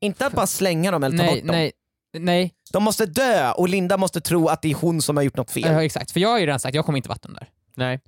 [0.00, 1.56] Inte att bara slänga dem eller ta Nej, bort dem.
[1.56, 1.72] nej,
[2.20, 2.52] nej.
[2.72, 5.50] De måste dö och Linda måste tro att det är hon som har gjort något
[5.50, 5.72] fel.
[5.72, 6.10] Ja, exakt.
[6.10, 7.48] För jag har ju redan sagt, jag kommer inte vatten där.
[7.74, 8.00] Nej.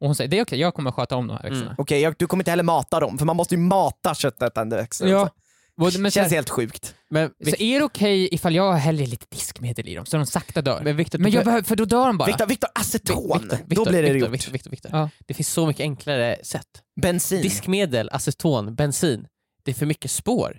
[0.00, 1.64] Och hon säger, det är okej, jag kommer sköta om de här växterna.
[1.64, 1.74] Mm.
[1.78, 5.06] Okej, jag- du kommer inte heller mata dem, för man måste ju mata köttätande växter.
[5.06, 5.22] Ja.
[5.22, 5.34] också.
[5.76, 6.94] Både- Men så, Känns här, helt sjukt.
[7.10, 10.62] Men, så är det okej ifall jag häller lite diskmedel i dem så de sakta
[10.62, 10.80] dör?
[10.84, 12.26] men Men jag be- behöver, för då dör de bara.
[12.26, 13.48] Viktor, Viktor, aceton!
[13.66, 14.30] Då blir det Viktor, gjort.
[14.30, 14.90] Viktor, Viktor, Viktor.
[14.94, 15.08] Ja.
[15.26, 16.66] Det finns så mycket enklare sätt.
[17.02, 17.42] Bensin.
[17.42, 19.26] Diskmedel, aceton, bensin.
[19.64, 20.56] Det är för mycket spår.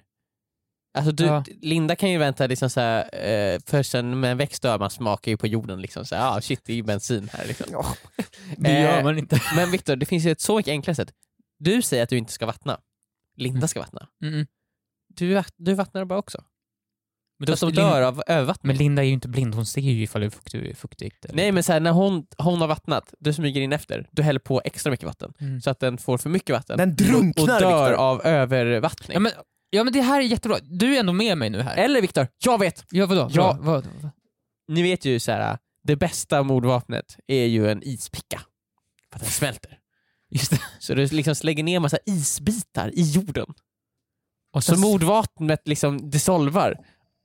[0.94, 1.44] Alltså du, Ja.
[1.62, 5.32] Linda kan ju vänta liksom så här, eh, för sen med en växt man smakar
[5.32, 7.66] ju på jorden liksom så här, ah, shit det är ju bensin här liksom.
[7.72, 7.86] Ja.
[8.58, 9.42] Det Eh, gör man inte.
[9.56, 11.14] Men Viktor, det finns ju ett så mycket enklare sätt.
[11.60, 12.80] Du säger att du inte ska vattna.
[13.38, 13.68] Linda Mm.
[13.68, 14.08] ska vattna.
[14.24, 14.48] Mm.
[15.08, 16.44] Du, du vattnar bara också.
[17.40, 18.68] Men, Så då att de Linda, dör av övervattning.
[18.68, 21.26] men Linda är ju inte blind, hon ser ju ifall det är fukt- fuktigt.
[21.26, 24.24] eller- Nej men så här, när hon, hon har vattnat, du smyger in efter, du
[24.24, 25.34] häller på extra mycket vatten.
[25.40, 25.62] Mm.
[25.62, 26.78] Så att den får för mycket vatten.
[26.78, 27.94] Den och drunknar dör Viktor.
[27.94, 29.14] av övervattning.
[29.14, 29.32] Ja men,
[29.74, 31.76] ja men det här är jättebra, du är ändå med mig nu här.
[31.78, 32.86] Eller Viktor, jag vet!
[32.92, 33.30] Ja vadå?
[33.34, 33.58] Ja.
[33.62, 33.88] Vad?
[34.68, 38.42] Ni vet ju så här, det bästa mordvapnet är ju en ispicka.
[39.12, 39.78] För att den smälter.
[40.30, 40.60] Just det.
[40.80, 43.46] Så du liksom lägger ner massa isbitar i jorden.
[44.54, 46.76] Och Så mordvapnet liksom dissolvar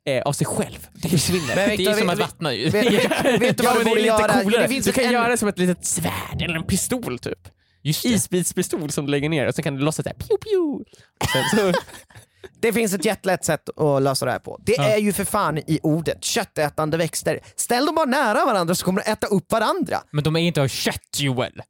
[0.09, 0.89] eh, av sig själv.
[0.95, 1.57] Det försvinner.
[1.57, 2.69] Men det är som att vattna ju.
[2.71, 4.43] Vet, vet, vet du Ja, vad men du borde göra?
[4.43, 4.63] coolare.
[4.63, 7.49] Det finns du kan en- göra det som ett litet svärd eller en pistol typ.
[7.83, 10.85] Isbitspistol som du lägger ner och så kan du låtsas såhär pew.
[11.21, 11.79] Och sen så,
[12.61, 14.61] Det finns ett jättelätt sätt att lösa det här på.
[14.63, 14.85] Det Ja.
[14.89, 17.41] är ju för fan i ordet köttätande växter.
[17.57, 19.99] Ställ dem bara nära varandra så kommer de äta upp varandra.
[20.11, 21.63] Men de är inte av kött Joel.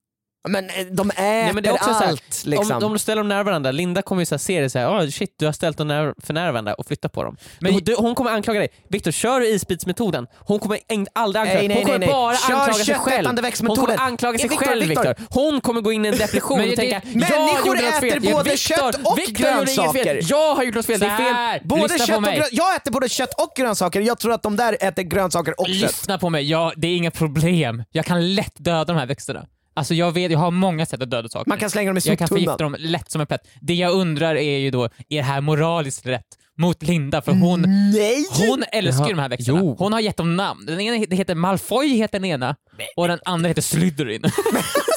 [0.49, 2.77] Men eh, de äter men det är också så här, allt liksom.
[2.77, 4.87] om, om du ställer dem nära varandra, Linda kommer ju så här se det såhär,
[4.89, 7.37] oh, shit du har ställt dem nära, för nära varandra och flyttat på dem.
[7.61, 8.69] Men- du, hon kommer anklaga dig.
[8.89, 10.27] Viktor, kör du isbitsmetoden?
[10.37, 10.79] Hon kommer
[11.13, 12.15] aldrig anklaga Nej, nej, Hon kommer nej, nej.
[12.15, 13.29] bara Kör anklaga sig själv.
[13.67, 15.15] Hon kommer anklaga sig Viktor, själv Viktor.
[15.31, 18.11] Hon kommer gå in i en depression Men och tänka, Människor jag gjorde något äter
[18.11, 18.33] fel.
[18.33, 20.21] både Viktor, kött och inget grönsaker.
[20.31, 21.35] Jag har gjort något fel, det Så är fel.
[21.35, 22.37] här, Både lyssna kött på och mig.
[22.37, 22.49] grön...
[22.53, 25.77] Jag äter både kött och grönsaker, jag tror att de där äter grönsaker och kött.
[25.77, 27.85] Lyssna på mig, ja, det är inga problem.
[27.91, 29.47] Jag kan lätt döda de här växterna.
[29.79, 31.49] Alltså jag vet, jag har många sätt att döda saker.
[31.49, 32.73] Man kan slänga dem i jag kan förgifta soptunnan.
[32.73, 33.49] dem lätt som en plätt.
[33.61, 36.27] Det jag undrar är ju då, är det här moraliskt rätt
[36.59, 37.23] mot Linda?
[37.23, 37.61] För hon,
[37.93, 38.27] Nej!
[38.49, 39.59] hon älskar ju de här växterna.
[39.59, 39.77] jo.
[39.79, 40.67] Hon har gett dem namn.
[40.67, 42.57] Den ena det heter Malfoy, heter den ena,
[42.97, 44.23] och den andra heter Slytherin.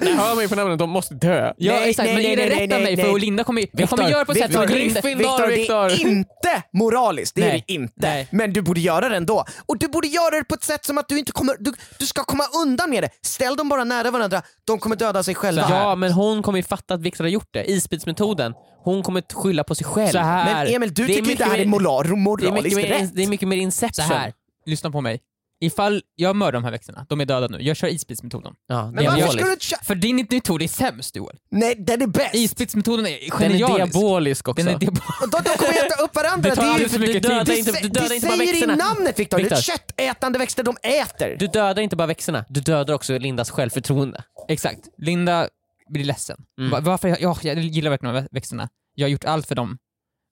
[0.00, 1.52] Det hör man ju på namnet, de måste dö.
[1.56, 2.96] Ja Nej, exakt, nej, men nej, är nej, rätt av nej, mig?
[2.96, 3.04] nej.
[3.12, 5.00] För Linda kommer, jag kommer göra på ett sätt som Linda...
[5.00, 7.64] Griffin- Viktor, det är inte moraliskt, det är Nej.
[7.66, 7.94] det inte.
[7.96, 8.28] Nej.
[8.30, 9.44] Men du borde göra det ändå.
[9.66, 12.06] Och du borde göra det på ett sätt som att du inte kommer, du, du
[12.06, 13.10] ska komma undan med det.
[13.22, 15.66] Ställ dem bara nära varandra, de kommer döda sig själva.
[15.70, 17.70] Ja, men hon kommer ju fatta att Viktor har gjort det.
[17.70, 18.54] Isbitsmetoden.
[18.84, 20.08] Hon kommer skylla på sig själv.
[20.12, 20.64] Så här.
[20.64, 22.78] Men Emil, du Det är tycker inte det här är mycket moral, det, är moraliskt
[22.78, 23.10] rätt.
[23.14, 24.04] det är mycket mer Så inception.
[24.04, 24.32] här,
[24.66, 25.20] lyssna på mig.
[25.62, 28.54] Ifall jag mördar de här växterna, de är döda nu, jag kör isbitsmetoden.
[28.66, 29.80] Ja, Men det varför skulle du inte köra?
[29.82, 31.38] För din metod är sämst Joel.
[31.50, 32.34] Nej, den är bäst!
[32.34, 33.92] Isbitsmetoden är Den är genialisk.
[33.92, 34.64] diabolisk också.
[34.64, 35.22] Den är diabolisk.
[35.22, 36.50] Och de, de kommer äta upp varandra.
[36.50, 38.52] Det tar alldeles för mycket du dödar det, inte- du dödar det inte bara säger
[38.52, 38.72] växterna.
[38.72, 41.36] i namnet Viktor, det är köttätande växter de äter.
[41.38, 44.24] Du dödar inte bara växterna, du dödar också Lindas självförtroende.
[44.48, 44.80] Exakt.
[44.98, 45.48] Linda
[45.88, 46.36] blir ledsen.
[46.58, 46.70] Mm.
[46.70, 47.08] Va- Varför?
[47.08, 48.68] Jag, ja, jag gillar verkligen de här växterna.
[48.94, 49.78] Jag har gjort allt för dem.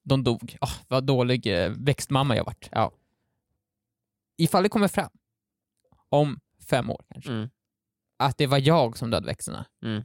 [0.05, 0.57] De dog.
[0.61, 2.69] Oh, vad dålig eh, växtmamma jag varit.
[2.73, 2.93] Ja.
[4.39, 5.09] Ifall det kommer fram,
[6.09, 6.41] om
[6.71, 7.49] fem år kanske, Mm.
[8.19, 9.67] att det var jag som dödade växterna.
[9.85, 10.03] Mm.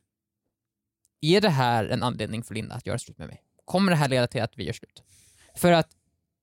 [1.22, 3.42] Är det här en anledning för Linda att göra slut med mig?
[3.66, 5.04] Kommer det här leda till att vi gör slut?
[5.56, 5.90] För att,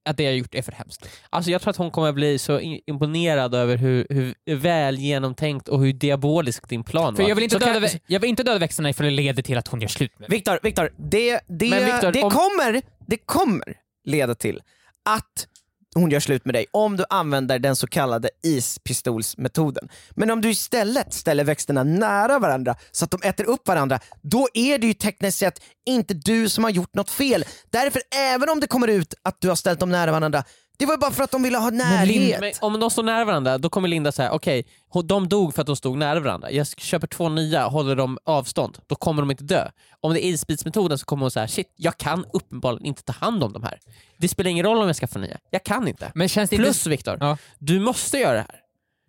[0.04, 1.08] att det jag gjort är för hemskt.
[1.30, 5.80] Alltså jag tror att hon kommer bli så imponerad över hur, hur väl genomtänkt och
[5.80, 7.28] hur diabolisk din plan För var.
[7.28, 9.58] jag vill, inte Så döda, vä- jag vill inte döda växterna ifall det leder till
[9.58, 10.36] att hon gör slut med mig.
[10.38, 14.60] Viktor, Viktor, det, det, Men Viktor, det, om- kommer, det kommer leda till
[15.04, 15.48] att
[15.94, 19.88] hon gör slut med dig om du använder den så kallade ispistolsmetoden.
[20.10, 24.48] Men om du istället ställer växterna nära varandra så att de äter upp varandra, då
[24.54, 27.44] är det ju tekniskt sett inte du som har gjort något fel.
[27.70, 30.44] Därför, även om det kommer ut att du har ställt dem nära varandra,
[30.80, 32.40] det var ju bara för att de ville ha närhet.
[32.40, 35.60] Men om de står nära varandra, då kommer Linda säga okej, ho- de dog för
[35.62, 36.50] att de stod nära varandra.
[36.50, 38.78] Jag köper två nya, håller dem avstånd.
[38.86, 39.68] Då kommer de inte dö.
[40.00, 43.44] Om det är isbitsmetoden så kommer hon säga shit, jag kan uppenbarligen inte ta hand
[43.44, 43.78] om de här.
[44.18, 45.38] Det spelar ingen roll om jag skaffar nya.
[45.50, 46.12] Jag kan inte.
[46.14, 46.90] Men känns det Plus inte...
[46.90, 47.36] Viktor, Ja.
[47.58, 48.60] du måste göra det här.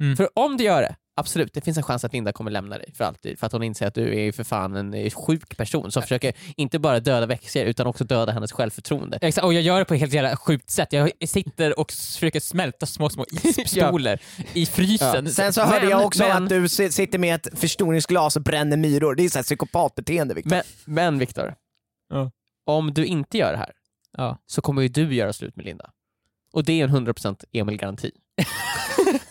[0.01, 0.17] Mm.
[0.17, 2.91] För om du gör det, absolut, det finns en chans att Linda kommer lämna dig
[2.93, 3.39] för alltid.
[3.39, 6.79] För att hon inser att du är för fan en sjuk person som försöker inte
[6.79, 9.19] bara döda växter utan också döda hennes självförtroende.
[9.21, 10.93] Exakt, och jag gör det på ett helt jävla sjukt sätt.
[10.93, 14.21] Jag sitter och försöker smälta små, små ispistoler
[14.53, 15.29] i frysen.
[15.31, 18.41] Sen så hörde Men- jag också men- att du si- sitter med ett förstoringsglas och
[18.41, 19.15] bränner myror.
[19.15, 20.49] Det är så här psykopatbeteende Viktor.
[20.49, 21.55] Men, men Viktor,
[22.09, 22.31] Ja.
[22.65, 23.71] om du inte gör det här
[24.17, 24.37] Ja.
[24.45, 25.89] så kommer ju du göra slut med Linda.
[26.53, 28.11] Och det är en 100% Emil-garanti.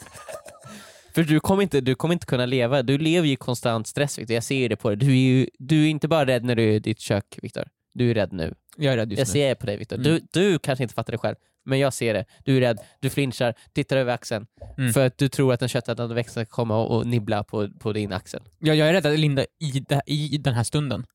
[1.15, 4.19] För du kommer, inte, du kommer inte kunna leva, du lever ju i konstant stress
[4.19, 4.35] Victor.
[4.35, 4.97] jag ser ju det på dig.
[4.99, 7.69] Du är, ju, du är inte bara rädd när du är i ditt kök Viktor.
[7.95, 8.55] du är rädd nu.
[8.77, 9.41] Jag är rädd Jag just nu.
[9.41, 9.97] ser på dig Viktor.
[9.97, 10.05] Mm.
[10.13, 12.25] Du, du kanske inte fattar det själv, men jag ser det.
[12.45, 14.47] Du är rädd, du flinchar, tittar över axeln
[14.79, 14.93] Mm.
[14.93, 17.93] för att du tror att en köttätande växt ska komma och, och nibbla på, på
[17.93, 18.41] din axel.
[18.59, 21.07] Jag, jag är rädd att Linda i, det, i den här stunden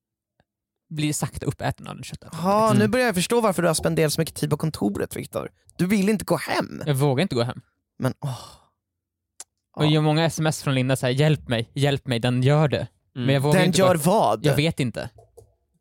[0.90, 2.30] blir sakta uppäten av den köttet.
[2.34, 2.80] Ja, Mm.
[2.80, 5.50] nu börjar jag förstå varför du har spenderat så mycket tid på kontoret Viktor.
[5.78, 6.82] Du vill inte gå hem.
[6.86, 7.62] Jag vågar inte gå hem.
[8.00, 8.40] Men åh.
[9.76, 12.88] Och jag gör många sms från Linda såhär, hjälp mig, hjälp mig, den gör det.
[13.16, 14.02] Men jag vågar Den inte gör gå...
[14.12, 14.46] vad?
[14.46, 15.10] Jag vet inte.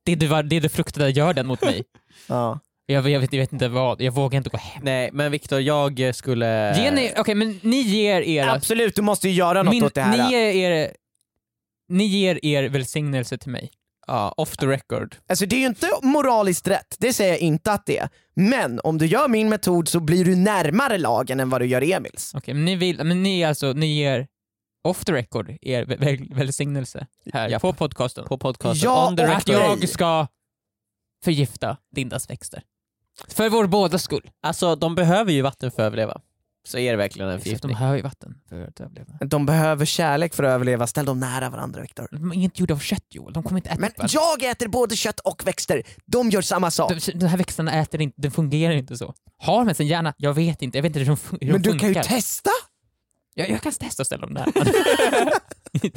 [0.04, 1.84] Det du, var- det du fruktade gör den mot mig.
[2.28, 2.60] Ja.
[2.86, 4.80] Jag, jag, vet, jag vet inte vad, jag vågar inte gå hem.
[4.84, 6.78] Nej men Viktor, jag skulle...
[6.78, 8.52] Ge ni, okej men ni ger era...
[8.52, 10.28] Absolut, du måste ju göra något min, åt det här.
[10.30, 10.90] ni, ger er,
[11.88, 13.70] ni ger er välsignelse till mig.
[14.06, 15.16] Ja, off the record.
[15.28, 18.08] Alltså det är ju inte moraliskt rätt, det säger jag inte att det är.
[18.34, 21.92] Men om du gör min metod så blir du närmare lagen än vad du gör
[21.92, 22.32] Emils.
[22.34, 24.26] Okej, men ni vill, men ni alltså, ni ger
[24.84, 27.62] off the record er väl, väl, välsignelse här Japp.
[27.62, 28.24] på podcasten.
[28.24, 28.90] På podcasten.
[28.90, 29.54] Ja, On the och record.
[29.54, 30.26] att jag ska
[31.24, 32.62] förgifta Lindas växter.
[33.28, 34.30] För vår båda skull.
[34.42, 36.20] Alltså de behöver ju vatten för att överleva.
[36.66, 37.72] Så är det verkligen en För att de förgiftning.
[37.72, 39.12] behöver ju vatten för att överleva.
[39.20, 42.08] De behöver kärlek för att överleva, ställ dem nära varandra Viktor.
[42.12, 44.12] De är inte gjorda av kött Joel, de kommer inte äta Men varandra.
[44.40, 46.92] jag äter både kött och växter, de gör samma sak.
[47.06, 49.14] De, de här växterna äter inte, det fungerar inte så.
[49.38, 50.14] Har de ens en hjärna?
[50.16, 51.94] Jag vet inte, jag vet inte hur de, fun- hur Men de du kan ju
[51.94, 52.08] funkar.
[52.10, 52.50] testa!
[53.34, 54.46] jag, jag kan testa att ställa dem där.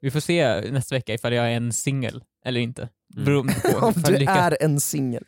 [0.00, 2.88] Vi får se nästa vecka ifall jag är en singel eller inte.
[3.14, 3.24] Mm.
[3.24, 5.24] Beroende på Om du är en singel.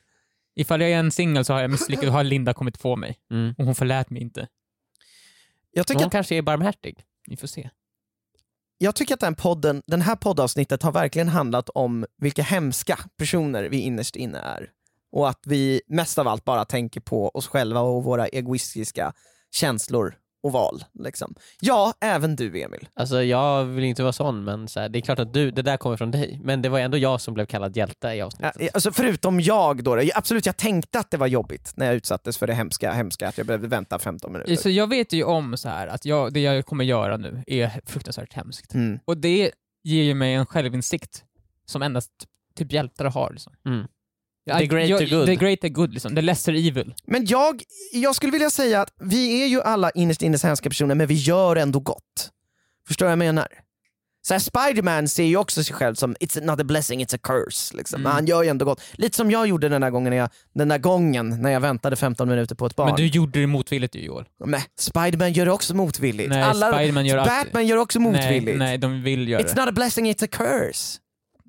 [0.55, 3.19] Ifall jag är en singel så har jag misslyckats, då har Linda kommit på mig.
[3.31, 3.55] Mm.
[3.59, 4.49] Och hon förlät mig inte.
[5.71, 7.05] Jag tycker, Hon att, kanske är barmhärtig.
[7.27, 7.71] Vi får se.
[8.79, 13.65] jag tycker att den, podden, den här poddavsnittet har verkligen handlat om vilka hemska personer
[13.65, 14.71] vi innerst inne är.
[15.13, 19.13] Och att vi mest av allt bara tänker på oss själva och våra egoistiska
[19.51, 20.85] känslor och val.
[20.93, 21.35] Liksom.
[21.61, 22.89] Ja, även du Emil.
[22.95, 25.63] Alltså jag vill inte vara sån men så här, det är klart att du, det
[25.63, 26.41] där kommer från dig.
[26.43, 28.75] Men det var ändå jag som blev kallad hjälte i Ja, avsnittet.
[28.75, 32.47] Alltså förutom jag då, absolut jag tänkte att det var jobbigt när jag utsattes för
[32.47, 34.57] det hemska, hemska att jag behövde vänta 15 minuter.
[34.57, 37.81] Så jag vet ju om så här att jag, det jag kommer göra nu är
[37.87, 38.75] fruktansvärt hemskt.
[38.75, 38.99] Mm.
[39.05, 39.51] Och det
[39.85, 41.25] ger ju mig en självinsikt
[41.67, 42.11] som endast
[42.57, 43.31] typ hjältar har.
[43.31, 43.53] Liksom.
[43.67, 43.87] Mm.
[44.45, 45.27] Jag- The greater jag, good.
[45.27, 46.15] The greater good, liksom.
[46.15, 46.95] the lesser evil.
[47.07, 47.63] Men jag,
[47.93, 51.15] jag skulle vilja säga att vi är ju alla innerst inne hemska personer men vi
[51.15, 52.31] gör ändå gott.
[52.89, 53.49] Förstår du vad jag menar?
[54.25, 57.19] Så här, Spiderman ser ju också sig själv som it's not a blessing, it's a
[57.23, 57.77] curse.
[57.77, 57.97] Liksom.
[57.97, 58.03] Mm.
[58.03, 58.81] Men han gör ju ändå gott.
[58.93, 61.97] Lite som jag gjorde den där gången när jag, den där gången när jag väntade
[61.97, 62.87] 15 minuter på ett barn.
[62.89, 64.25] Men du gjorde det motvilligt ju Joel.
[64.45, 66.29] Men Spiderman gör det också motvilligt.
[66.31, 68.45] Nej, Alla, Spiderman gör alltid- Batman gör också motvilligt.
[68.47, 69.61] Nej, nej, de vill göra It's det.
[69.61, 70.99] not a blessing, it's a curse.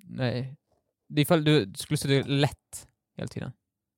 [0.09, 0.55] Nej.
[1.15, 2.87] Är ifall du skulle sitta lätt
[3.17, 3.51] hela tiden.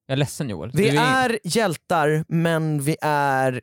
[0.07, 0.71] Jag är ledsen Joel.
[0.73, 3.61] Vi du är hjältar, men vi är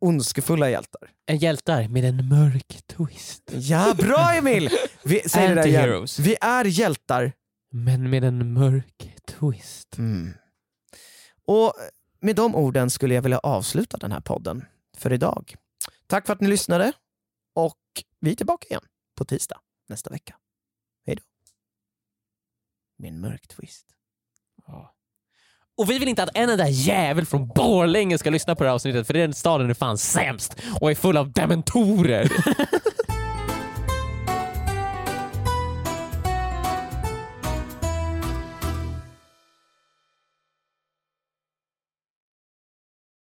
[0.00, 1.10] ondskefulla hjältar.
[1.26, 3.42] En hjältar med en mörk twist.
[3.52, 4.70] Ja, bra Emil!
[5.04, 6.06] Vi, säg det där igen.
[6.18, 7.32] Vi är hjältar,
[7.72, 9.98] Men med en mörk twist.
[9.98, 10.32] Mm.
[11.44, 11.74] Och
[12.20, 14.64] med de orden skulle jag vilja avsluta den här podden
[14.96, 15.54] för idag.
[16.06, 16.92] Tack för att ni lyssnade
[17.54, 17.78] och
[18.20, 18.82] vi är tillbaka igen
[19.16, 20.36] på tisdag nästa vecka.
[23.00, 23.86] Med en mörk twist.
[24.66, 24.94] Ja.
[25.76, 28.74] Och vi vill inte att en enda jävel från Borlänge ska lyssna på det här
[28.74, 32.32] avsnittet för den staden är fan sämst och är full av dementorer.